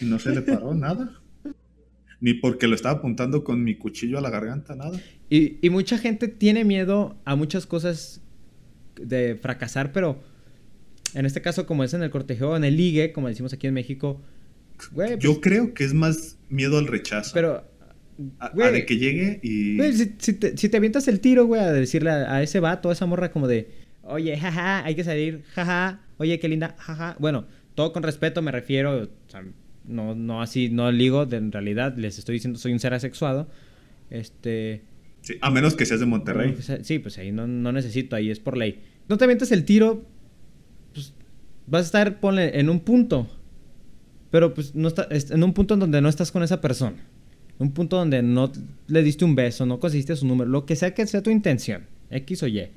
[0.00, 1.20] y no se le paró nada.
[2.20, 5.00] Ni porque lo estaba apuntando con mi cuchillo a la garganta, nada.
[5.30, 8.20] Y, y mucha gente tiene miedo a muchas cosas
[8.96, 10.22] de fracasar, pero
[11.14, 13.74] en este caso, como es en el cortejeo, en el ligue, como decimos aquí en
[13.74, 14.20] México,
[14.92, 17.32] güey, pues, Yo creo que es más miedo al rechazo.
[17.34, 17.64] pero,
[18.38, 19.76] a, de que llegue y...
[19.78, 22.60] güey, si, si te, si te avientas el tiro, güey, a decirle a, a ese
[22.60, 26.74] vato, a esa morra, como de, oye, jaja, hay que salir, jaja, oye, qué linda,
[26.78, 27.16] jaja.
[27.18, 29.42] Bueno, todo con respeto me refiero, o sea,
[29.84, 33.48] no, no así, no ligo, de, en realidad les estoy diciendo, soy un ser asexuado.
[34.10, 34.82] Este.
[35.22, 36.52] Sí, a menos que seas de Monterrey.
[36.52, 38.82] Pues, Sí, pues ahí no, no necesito, ahí es por ley.
[39.08, 40.04] No te avientes el tiro,
[40.92, 41.14] pues
[41.66, 43.28] vas a estar, ponle, en un punto.
[44.30, 46.96] Pero pues no está, es- en un punto en donde no estás con esa persona.
[47.58, 48.50] Un punto donde no
[48.88, 51.86] le diste un beso, no conseguiste su número, lo que sea que sea tu intención,
[52.10, 52.68] X o Y.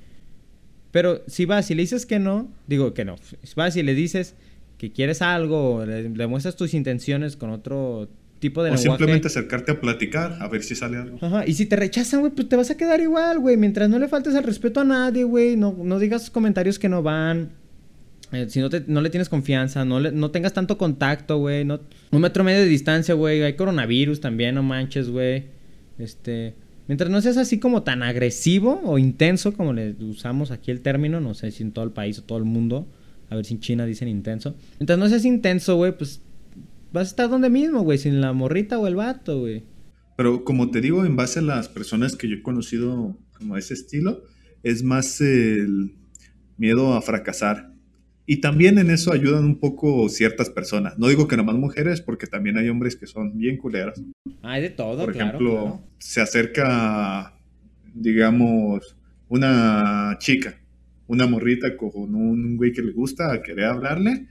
[0.95, 3.93] Pero si vas y le dices que no, digo que no, si vas y le
[3.93, 4.33] dices
[4.77, 8.07] que quieres algo, le, le muestras tus intenciones con otro
[8.39, 8.97] tipo de o lenguaje.
[8.97, 11.17] simplemente acercarte a platicar, a ver si sale algo.
[11.19, 13.57] Ajá, y si te rechazan, güey, pues te vas a quedar igual, güey.
[13.57, 15.57] Mientras no le faltes el respeto a nadie, güey.
[15.57, 17.49] No, no digas comentarios que no van.
[18.31, 21.65] Eh, si no, te- no le tienes confianza, no, le- no tengas tanto contacto, güey.
[21.65, 21.81] No,
[22.11, 23.43] un metro medio de distancia, güey.
[23.43, 25.43] Hay coronavirus también, no manches, güey.
[25.99, 26.55] Este.
[26.87, 31.19] Mientras no seas así como tan agresivo o intenso, como le usamos aquí el término,
[31.19, 32.87] no sé si en todo el país o todo el mundo.
[33.29, 34.55] A ver si en China dicen intenso.
[34.79, 36.21] Mientras no seas intenso, güey, pues
[36.93, 37.97] vas a estar donde mismo, güey.
[37.97, 39.63] Sin la morrita o el vato, güey.
[40.15, 43.73] Pero como te digo, en base a las personas que yo he conocido como ese
[43.73, 44.23] estilo,
[44.63, 45.95] es más el
[46.57, 47.74] miedo a fracasar.
[48.27, 50.97] Y también en eso ayudan un poco ciertas personas.
[50.97, 54.01] No digo que nomás mujeres, porque también hay hombres que son bien culeros.
[54.41, 55.83] Hay de todo, Por claro, ejemplo, claro.
[55.99, 57.33] se acerca,
[57.93, 58.95] digamos,
[59.29, 60.55] una chica,
[61.07, 64.25] una morrita con un güey que le gusta a querer hablarle.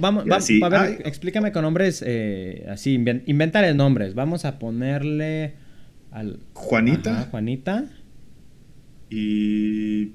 [0.00, 0.96] Vamos, Y va- así, a ver, ay.
[1.04, 4.14] explícame con nombres eh, así, inven- invéntale nombres.
[4.14, 5.54] Vamos a ponerle
[6.10, 7.88] al Juanita Ajá, Juanita.
[9.08, 10.12] y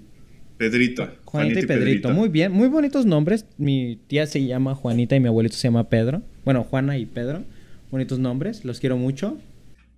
[0.58, 1.10] Pedrito.
[1.32, 2.10] Juanita y Pedrito.
[2.10, 3.46] Muy bien, muy bonitos nombres.
[3.58, 6.22] Mi tía se llama Juanita y mi abuelito se llama Pedro.
[6.44, 7.46] Bueno, Juana y Pedro.
[7.90, 9.38] Bonitos nombres, los quiero mucho.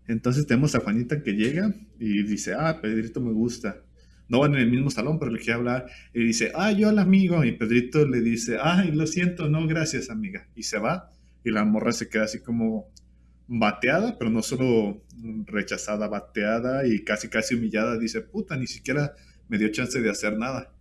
[0.07, 3.81] Entonces tenemos a Juanita que llega y dice, ah, Pedrito me gusta.
[4.29, 5.87] No van en el mismo salón, pero le quiere hablar.
[6.13, 7.43] Y dice, ah, yo al amigo.
[7.43, 10.47] Y Pedrito le dice, ay, lo siento, no, gracias, amiga.
[10.55, 11.09] Y se va.
[11.43, 12.91] Y la morra se queda así como
[13.47, 15.01] bateada, pero no solo
[15.45, 17.97] rechazada, bateada y casi, casi humillada.
[17.97, 19.15] Dice, puta, ni siquiera
[19.49, 20.72] me dio chance de hacer nada.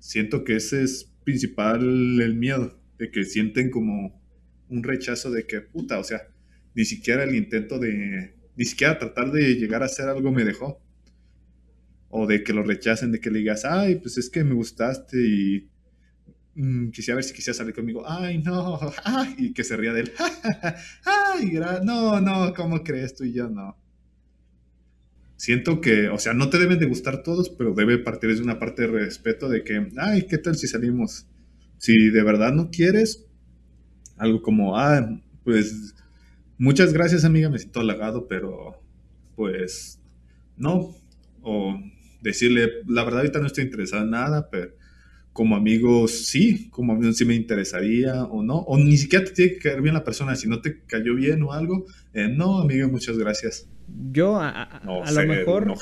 [0.00, 1.82] Siento que ese es principal
[2.20, 4.20] el miedo, de que sienten como
[4.68, 6.22] un rechazo de que, puta, o sea,
[6.74, 10.80] ni siquiera el intento de, ni siquiera tratar de llegar a hacer algo me dejó.
[12.08, 15.16] O de que lo rechacen, de que le digas, ay, pues es que me gustaste
[15.16, 15.70] y
[16.54, 18.02] mm, quisiera ver si quisiera salir conmigo.
[18.06, 18.80] Ay, no,
[19.38, 20.12] y que se ría de él.
[21.04, 21.52] ay,
[21.84, 23.48] no, no, ¿cómo crees tú y yo?
[23.48, 23.76] No.
[25.40, 28.58] Siento que, o sea, no te deben de gustar todos, pero debe partir de una
[28.58, 31.26] parte de respeto de que, ay, ¿qué tal si salimos?
[31.78, 33.24] Si de verdad no quieres,
[34.18, 35.94] algo como, ah, pues
[36.58, 38.82] muchas gracias amiga, me siento halagado, pero
[39.34, 39.98] pues
[40.58, 40.94] no.
[41.40, 41.74] O
[42.20, 44.72] decirle, la verdad ahorita no estoy interesado en nada, pero
[45.32, 49.52] como amigo sí, como amigo sí me interesaría o no, o ni siquiera te tiene
[49.52, 52.88] que caer bien la persona, si no te cayó bien o algo, eh, no amiga,
[52.88, 53.70] muchas gracias.
[54.12, 55.74] Yo a, lo mejor,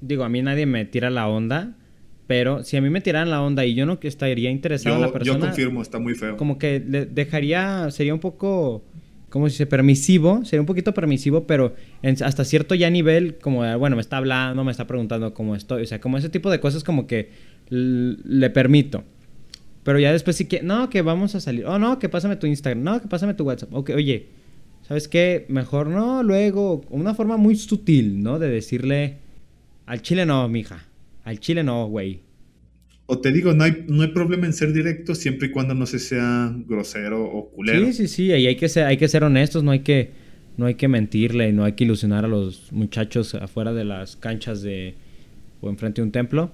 [0.00, 1.74] digo, a mí nadie me tira la onda,
[2.26, 5.12] pero si a mí me tiraran la onda y yo no estaría interesado en la
[5.12, 5.38] persona.
[5.38, 6.36] Yo confirmo, está muy feo.
[6.36, 8.84] Como que le dejaría, sería un poco,
[9.28, 9.66] ¿cómo se dice?
[9.66, 11.74] Permisivo, sería un poquito permisivo, pero
[12.22, 15.86] hasta cierto ya nivel, como, bueno, me está hablando, me está preguntando cómo estoy, o
[15.86, 17.30] sea, como ese tipo de cosas como que
[17.68, 19.04] le permito.
[19.84, 21.66] Pero ya después sí que, no, que vamos a salir.
[21.66, 22.82] Oh, no, que pásame tu Instagram.
[22.82, 23.72] No, que pásame tu WhatsApp.
[23.72, 24.28] Ok, oye,
[24.86, 25.46] ¿sabes qué?
[25.48, 28.38] Mejor no, luego, una forma muy sutil, ¿no?
[28.38, 29.16] De decirle,
[29.86, 30.86] al chile no, mija.
[31.24, 32.20] Al chile no, güey.
[33.06, 35.86] O te digo, no hay, no hay problema en ser directo siempre y cuando no
[35.86, 37.84] se sea grosero o culero.
[37.86, 40.12] Sí, sí, sí, ahí hay que ser, hay que ser honestos, no hay que,
[40.56, 44.62] no hay que mentirle, no hay que ilusionar a los muchachos afuera de las canchas
[44.62, 44.94] de
[45.60, 46.50] o enfrente de un templo.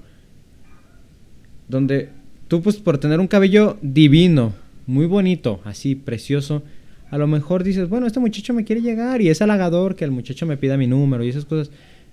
[1.68, 2.08] Donde
[2.48, 4.54] tú, pues, por tener un cabello divino,
[4.86, 6.64] muy bonito, así, precioso,
[7.10, 10.12] a lo mejor dices, bueno, este muchacho me quiere llegar y es halagador que el
[10.12, 11.70] muchacho me pida mi número y esas cosas.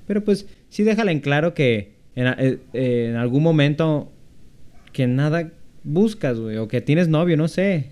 [0.08, 4.12] Pero pues sí déjala en claro que eh, en, algún momento
[4.92, 5.52] que nada
[5.84, 7.92] buscas, güey, o que tienes novio, no sé.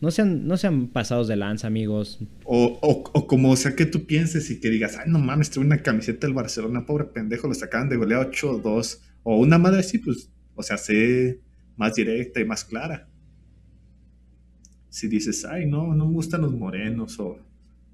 [0.00, 2.18] No sean, no sean pasados de lanza, amigos.
[2.44, 5.66] O, o, como, o sea, que tú pienses y que digas, ay, no mames, tuve
[5.66, 8.98] una camiseta del Barcelona, pobre pendejo, lo sacaban de goleado 8-2.
[9.24, 11.40] O una madre así, pues, o sea, sé
[11.76, 13.09] más directa y más clara.
[14.90, 17.38] Si dices, ay, no, no me gustan los morenos o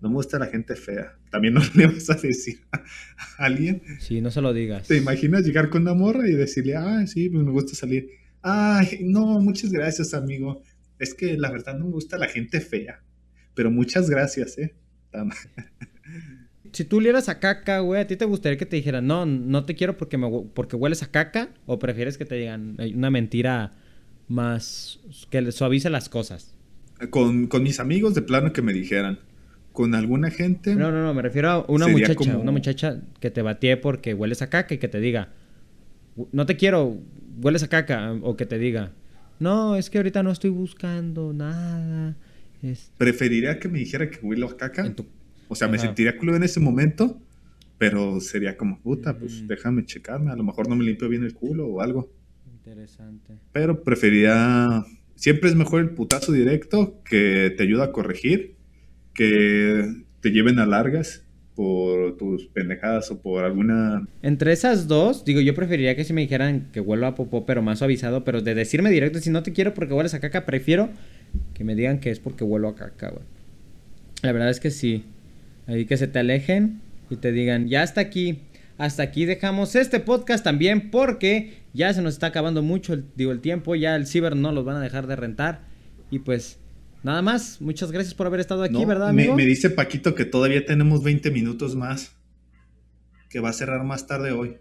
[0.00, 1.16] no me gusta la gente fea.
[1.30, 3.82] También no le vas a decir a alguien.
[4.00, 4.88] Sí, no se lo digas.
[4.88, 8.08] ¿Te imaginas llegar con una morra y decirle, ah, sí, pues me gusta salir?
[8.42, 10.62] Ay, no, muchas gracias, amigo.
[10.98, 13.02] Es que la verdad no me gusta la gente fea.
[13.54, 14.74] Pero muchas gracias, ¿eh?
[16.72, 19.64] si tú lieras a caca, güey, ¿a ti te gustaría que te dijeran, no, no
[19.64, 21.54] te quiero porque, me, porque hueles a caca?
[21.64, 23.74] ¿O prefieres que te digan una mentira
[24.28, 26.55] más que suavice las cosas?
[27.10, 29.18] Con, con mis amigos, de plano que me dijeran
[29.76, 30.74] con alguna gente.
[30.74, 34.40] No, no, no, me refiero a una muchacha, una muchacha que te batee porque hueles
[34.40, 35.28] a caca y que te diga,
[36.32, 36.98] no te quiero,
[37.42, 38.92] hueles a caca, o que te diga,
[39.38, 42.16] no, es que ahorita no estoy buscando nada.
[42.96, 44.94] Preferiría que me dijera que huelo a caca.
[45.48, 47.20] O sea, me sentiría culo en ese momento,
[47.78, 49.46] pero sería como, puta, pues mm.
[49.46, 52.10] déjame checarme, a lo mejor no me limpio bien el culo o algo.
[52.46, 53.34] Interesante.
[53.52, 54.84] Pero preferiría,
[55.16, 58.54] siempre es mejor el putazo directo que te ayuda a corregir
[59.12, 61.24] que te lleven a largas
[61.54, 64.06] por tus pendejadas o por alguna...
[64.22, 67.62] Entre esas dos, digo, yo preferiría que si me dijeran que vuelva a popó, pero
[67.62, 70.90] más suavizado, pero de decirme directo, si no te quiero porque hueles a caca, prefiero
[71.54, 73.24] que me digan que es porque vuelo a caca, güey.
[74.22, 75.04] La verdad es que sí.
[75.66, 78.40] Ahí que se te alejen y te digan, ya hasta aquí,
[78.78, 83.32] hasta aquí dejamos este podcast también porque ya se nos está acabando mucho, el, digo,
[83.32, 85.66] el tiempo, ya el ciber no los van a dejar de rentar
[86.10, 86.58] y pues
[87.06, 89.36] Nada más, muchas gracias por haber estado aquí, ¿verdad, amigo?
[89.36, 92.16] Me, dice Paquito que todavía tenemos 20 minutos más.
[93.30, 94.56] Que va a cerrar más tarde hoy.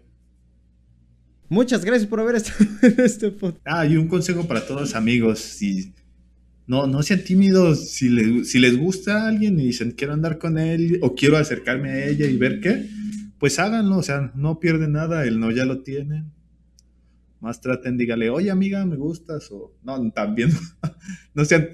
[1.48, 3.66] Muchas gracias por haber estado en este podcast.
[3.66, 5.40] Ah, y un consejo para todos amigos.
[5.40, 5.92] Si,
[6.68, 7.88] no, no sean tímidos.
[7.88, 11.90] Si, si les gusta a alguien y dicen quiero andar con él o quiero acercarme
[11.90, 12.88] a ella y ver qué,
[13.38, 13.96] pues háganlo.
[13.96, 15.24] O sea, no pierden nada.
[15.24, 16.32] El no ya lo tienen.
[17.40, 19.50] Más traten, dígale, oye amiga, me gustas.
[19.50, 20.50] O no, también
[21.34, 21.68] no sean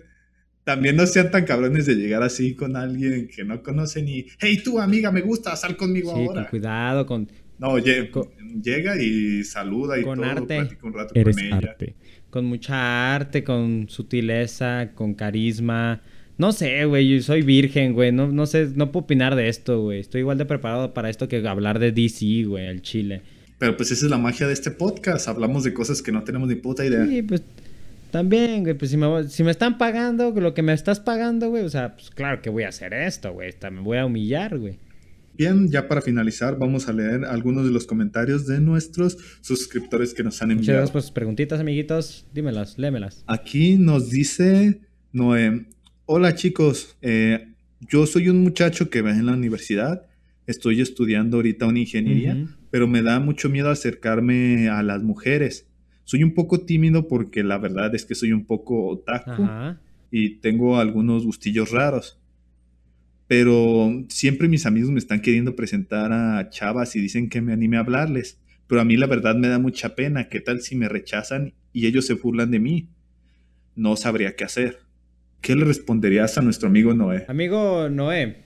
[0.64, 4.60] también no sean tan cabrones de llegar así con alguien que no conocen y, hey,
[4.62, 7.28] tú amiga, me gusta, sal conmigo sí, Con cuidado, con...
[7.58, 10.78] No, llega y saluda y con todo, arte.
[10.82, 11.56] un rato con ella.
[11.56, 11.96] Arte.
[12.28, 16.02] Con mucha arte, con sutileza, con carisma.
[16.38, 18.12] No sé, güey, yo soy virgen, güey.
[18.12, 20.00] No, no sé, no puedo opinar de esto, güey.
[20.00, 23.22] Estoy igual de preparado para esto que hablar de DC, güey, el chile.
[23.58, 25.28] Pero pues esa es la magia de este podcast.
[25.28, 27.06] Hablamos de cosas que no tenemos ni puta idea.
[27.06, 27.42] Sí, pues
[28.10, 31.64] también, güey, pues si me, si me están pagando lo que me estás pagando, güey,
[31.64, 33.54] o sea, pues claro que voy a hacer esto, güey.
[33.70, 34.78] Me voy a humillar, güey.
[35.34, 40.22] Bien, ya para finalizar, vamos a leer algunos de los comentarios de nuestros suscriptores que
[40.22, 40.60] nos han enviado.
[40.60, 42.26] Muchas gracias por sus preguntitas, amiguitos.
[42.34, 43.24] Dímelas, lémelas.
[43.26, 44.80] Aquí nos dice
[45.12, 45.66] Noé.
[46.14, 50.04] Hola chicos, eh, yo soy un muchacho que va en la universidad,
[50.46, 52.36] estoy estudiando ahorita una ingeniería,
[52.70, 55.70] pero me da mucho miedo acercarme a las mujeres.
[56.04, 59.48] Soy un poco tímido porque la verdad es que soy un poco otaku
[60.10, 62.20] y tengo algunos gustillos raros.
[63.26, 67.78] Pero siempre mis amigos me están queriendo presentar a chavas y dicen que me anime
[67.78, 68.38] a hablarles.
[68.66, 70.28] Pero a mí la verdad me da mucha pena.
[70.28, 72.90] ¿Qué tal si me rechazan y ellos se burlan de mí?
[73.74, 74.91] No sabría qué hacer.
[75.42, 77.24] ¿Qué le responderías a nuestro amigo Noé?
[77.26, 78.36] Amigo Noé,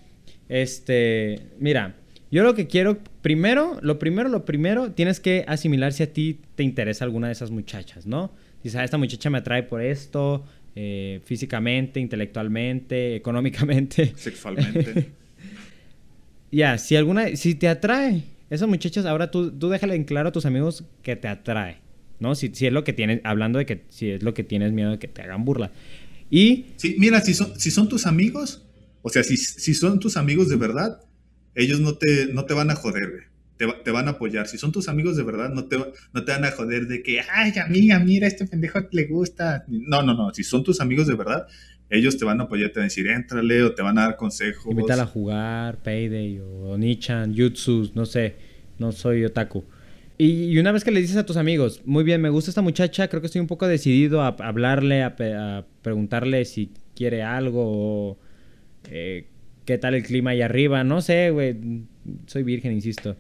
[0.49, 1.94] este, mira,
[2.30, 6.40] yo lo que quiero, primero, lo primero, lo primero, tienes que asimilar si a ti
[6.55, 8.32] te interesa alguna de esas muchachas, ¿no?
[8.62, 10.44] Si esta muchacha me atrae por esto,
[10.74, 14.14] eh, físicamente, intelectualmente, económicamente.
[14.16, 15.11] Sexualmente.
[16.51, 20.32] ya, si alguna, si te atrae, esas muchachas, ahora tú, tú déjale en claro a
[20.32, 21.76] tus amigos que te atrae,
[22.20, 22.34] ¿no?
[22.34, 24.92] Si, si es lo que tienes, hablando de que si es lo que tienes miedo
[24.92, 25.70] de que te hagan burla.
[26.30, 26.66] Y...
[26.76, 28.66] Sí, mira, si son, si son tus amigos,
[29.02, 31.00] o sea, si, si son tus amigos de verdad,
[31.54, 34.46] ellos no te, no te van a joder, Te, te, van a apoyar.
[34.46, 37.20] Si son tus amigos de verdad, no te, no te van a joder de que,
[37.20, 39.64] ay, amiga, mira, este pendejo le gusta.
[39.68, 40.34] No, no, no.
[40.34, 41.46] Si son tus amigos de verdad,
[41.88, 44.16] ellos te van a apoyar, te van a decir, éntrale, o te van a dar
[44.16, 44.66] consejos.
[44.70, 48.34] Invítala a jugar, Payday, o Nichan, Jutsu, no sé.
[48.78, 49.64] No soy otaku.
[50.18, 53.08] Y, una vez que le dices a tus amigos, muy bien, me gusta esta muchacha,
[53.08, 55.14] creo que estoy un poco decidido a, hablarle, a,
[55.82, 58.18] preguntarle si quiere algo o
[58.90, 59.26] eh,
[59.66, 61.56] qué tal el clima ahí arriba, no sé, güey,
[62.26, 63.16] soy virgen, insisto.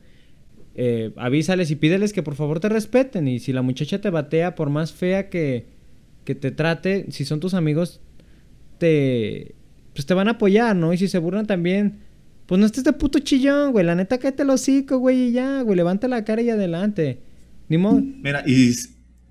[0.74, 4.54] Eh, avísales y pídeles que por favor te respeten y si la muchacha te batea,
[4.54, 5.66] por más fea que,
[6.24, 8.00] que te trate, si son tus amigos,
[8.78, 9.54] te,
[9.92, 10.94] pues te van a apoyar, ¿no?
[10.94, 12.05] Y si se burlan también
[12.46, 13.84] pues no estés de puto chillón, güey.
[13.84, 15.76] La neta, cállate el hocico, güey, y ya, güey.
[15.76, 17.22] Levanta la cara y adelante.
[17.68, 17.78] Ni.
[17.78, 18.72] Mira, y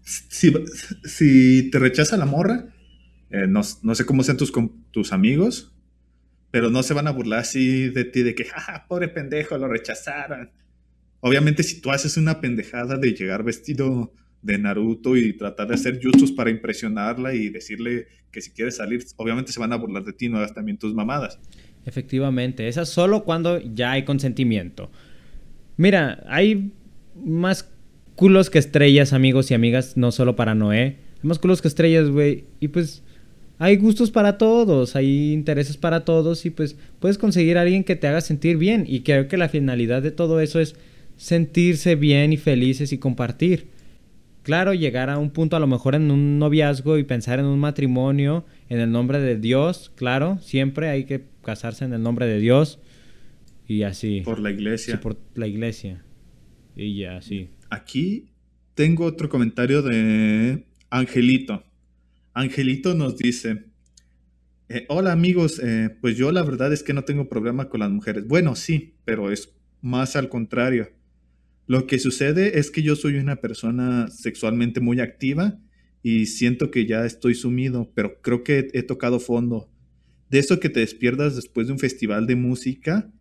[0.03, 2.73] si, te rechaza la morra,
[3.29, 4.51] eh, no, sé cómo sean tus,
[4.91, 5.73] tus amigos,
[6.51, 9.67] pero no se van a burlar así de ti, de que, jaja, pobre pendejo, lo
[9.67, 10.51] rechazaron.
[11.21, 15.99] Obviamente, si tú haces una pendejada de llegar vestido de Naruto y tratar de hacer
[16.03, 20.13] justos para impresionarla y decirle que si quieres salir, obviamente se van a burlar de
[20.13, 21.39] ti, no hagas también tus mamadas.
[21.85, 24.89] Efectivamente, esa solo cuando ya hay consentimiento.
[25.77, 26.71] Mira, hay
[27.23, 27.69] más
[28.15, 30.97] culos que estrellas, amigos y amigas, no solo para Noé.
[31.21, 32.45] Hay más culos que estrellas, güey.
[32.59, 33.03] Y pues
[33.57, 37.95] hay gustos para todos, hay intereses para todos y pues puedes conseguir a alguien que
[37.95, 38.85] te haga sentir bien.
[38.87, 40.75] Y creo que la finalidad de todo eso es
[41.17, 43.67] sentirse bien y felices y compartir.
[44.43, 47.59] Claro, llegar a un punto a lo mejor en un noviazgo y pensar en un
[47.59, 52.39] matrimonio en el nombre de Dios, claro, siempre hay que casarse en el nombre de
[52.39, 52.79] Dios
[53.67, 54.21] y así.
[54.21, 54.95] Por la iglesia.
[54.95, 56.03] Sí, por la iglesia.
[56.75, 57.51] Y ya, sí.
[57.69, 58.31] Aquí
[58.73, 61.63] tengo otro comentario de Angelito.
[62.33, 63.65] Angelito nos dice,
[64.67, 67.91] eh, hola amigos, eh, pues yo la verdad es que no tengo problema con las
[67.91, 68.27] mujeres.
[68.27, 70.89] Bueno, sí, pero es más al contrario.
[71.67, 75.59] Lo que sucede es que yo soy una persona sexualmente muy activa
[76.03, 79.71] y siento que ya estoy sumido, pero creo que he tocado fondo.
[80.29, 83.11] De eso que te despiertas después de un festival de música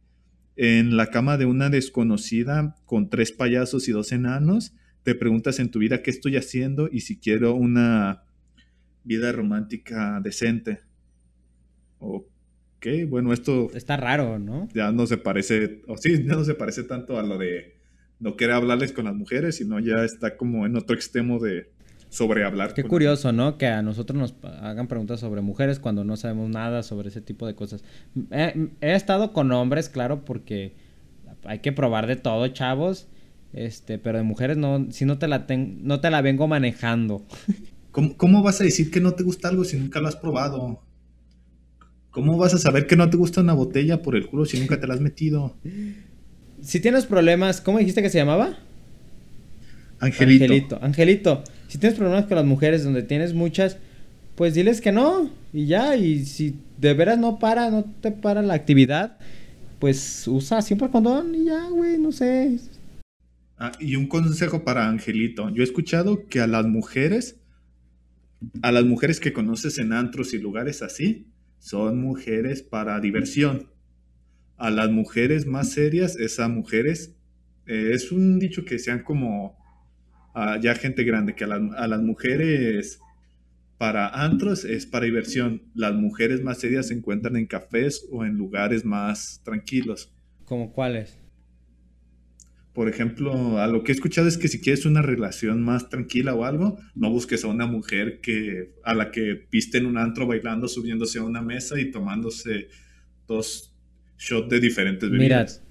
[0.57, 5.71] en la cama de una desconocida con tres payasos y dos enanos, te preguntas en
[5.71, 8.25] tu vida qué estoy haciendo y si quiero una
[9.03, 10.81] vida romántica decente.
[11.99, 13.71] Ok, bueno, esto...
[13.75, 14.69] Está raro, ¿no?
[14.75, 17.75] Ya no se parece, o sí, ya no se parece tanto a lo de
[18.19, 21.74] no querer hablarles con las mujeres, sino ya está como en otro extremo de
[22.15, 22.75] sobre hablar.
[22.75, 23.59] Qué curioso, ¿no?
[23.59, 27.45] Que a nosotros nos hagan preguntas sobre mujeres cuando no sabemos nada sobre ese tipo
[27.45, 27.83] de cosas.
[28.31, 30.75] He, estado con hombres, claro, porque
[31.43, 33.09] hay que probar de todo, chavos.
[33.53, 37.27] Este, pero de mujeres no, si no te la no te la vengo manejando.
[37.91, 40.81] ¿Cómo, ¿Cómo, vas a decir que no te gusta algo si nunca lo has probado?
[42.11, 44.81] ¿Cómo vas a saber que no te gusta una botella por el culo si nunca
[44.81, 45.57] te la has metido?
[46.61, 48.57] Si tienes problemas, ¿cómo dijiste que se llamaba?
[49.99, 50.45] Angelito.
[50.45, 50.79] Angelito.
[50.81, 51.45] Angelito,
[51.75, 53.79] si tienes problemas con las mujeres donde tienes muchas,
[54.37, 55.97] pues diles que no y ya.
[55.97, 59.19] Y si de veras no para, no te para la actividad,
[59.81, 62.61] pues usa siempre el condón y ya, güey, no sé.
[63.59, 65.51] Ah, y un consejo para Angelito.
[65.51, 67.41] Yo he escuchado que a las mujeres,
[68.63, 71.27] a las mujeres que conoces en antros y lugares así,
[71.59, 73.69] son mujeres para diversión.
[74.59, 77.17] A las mujeres más serias es a mujeres,
[77.67, 79.64] eh, es un dicho que sean como
[80.61, 82.99] ya gente grande, que a, a las mujeres
[83.79, 85.63] para antros es para diversión.
[85.75, 90.13] Las mujeres más serias se encuentran en cafés o en lugares más tranquilos.
[90.45, 91.19] ¿Como cuáles?
[92.73, 96.35] Por ejemplo, a lo que he escuchado es que si quieres una relación más tranquila
[96.35, 100.27] o algo, no busques a una mujer que a la que viste en un antro
[100.27, 102.67] bailando, subiéndose a una mesa y tomándose
[103.29, 103.73] dos
[104.19, 105.64] shots de diferentes bebidas.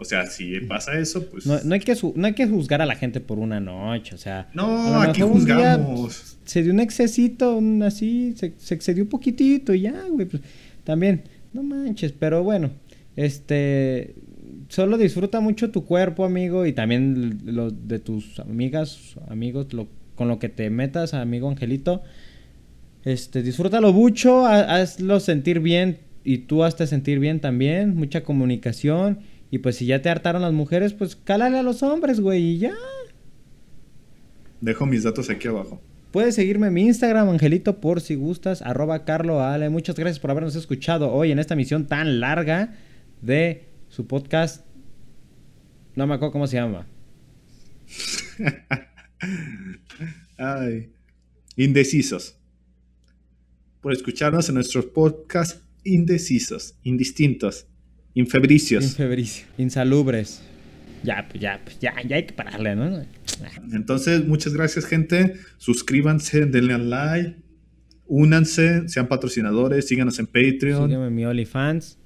[0.00, 1.44] O sea, si pasa eso, pues...
[1.46, 4.48] No, hay que no hay que juzgar a la gente por una noche, o sea...
[4.54, 6.38] No, aquí juzgamos.
[6.44, 10.26] se dio un excesito, un así, se, se, excedió un poquitito y ya, güey.
[10.26, 10.42] Pues,
[10.84, 12.70] también, no manches, pero bueno,
[13.14, 14.14] este
[14.70, 19.66] solo disfruta mucho tu cuerpo, amigo, y también lo de tus amigas, amigos,
[20.14, 22.02] con lo que te metas, amigo Angelito.
[23.04, 29.18] Este, disfrútalo mucho, hazlo sentir bien y tú hazte sentir bien también, mucha comunicación.
[29.50, 32.58] Y pues si ya te hartaron las mujeres, pues cálale a los hombres, güey, y
[32.58, 32.74] ya.
[34.60, 35.80] Dejo mis datos aquí abajo.
[36.12, 39.70] Puedes seguirme en mi Instagram, Angelito, por si gustas, arroba Carlo Ale.
[39.70, 42.76] Muchas gracias por habernos escuchado hoy en esta misión tan larga
[43.22, 44.66] de su podcast.
[45.94, 46.86] No me acuerdo cómo se llama.
[50.36, 50.92] Ay.
[51.56, 52.36] Indecisos.
[53.80, 57.66] Por escucharnos en nuestros podcasts indecisos, indistintos,
[58.14, 58.84] infebricios.
[58.84, 60.42] Infebricios, insalubres.
[61.02, 63.02] Ya, pues ya, pues ya, ya hay que pararle, ¿no?
[63.72, 65.34] Entonces, muchas gracias, gente.
[65.56, 67.36] Suscríbanse, denle al like,
[68.06, 70.88] únanse, sean patrocinadores, síganos en Patreon.
[70.88, 71.98] Síganme en mi OnlyFans.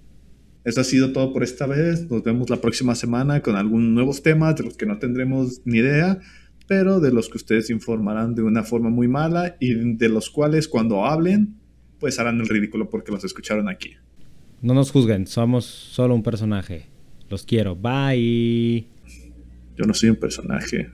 [0.65, 2.11] Eso ha sido todo por esta vez.
[2.11, 5.79] Nos vemos la próxima semana con algunos nuevos temas de los que no tendremos ni
[5.79, 6.21] idea,
[6.67, 10.69] pero de los que ustedes informarán de una forma muy mala y de los cuales
[10.69, 11.57] cuando hablen,
[11.99, 13.97] pues harán el ridículo porque los escucharon aquí.
[14.65, 16.87] No nos juzguen, somos solo un personaje.
[17.29, 17.77] Los quiero.
[17.77, 18.87] Bye.
[19.77, 20.91] Yo no soy un personaje.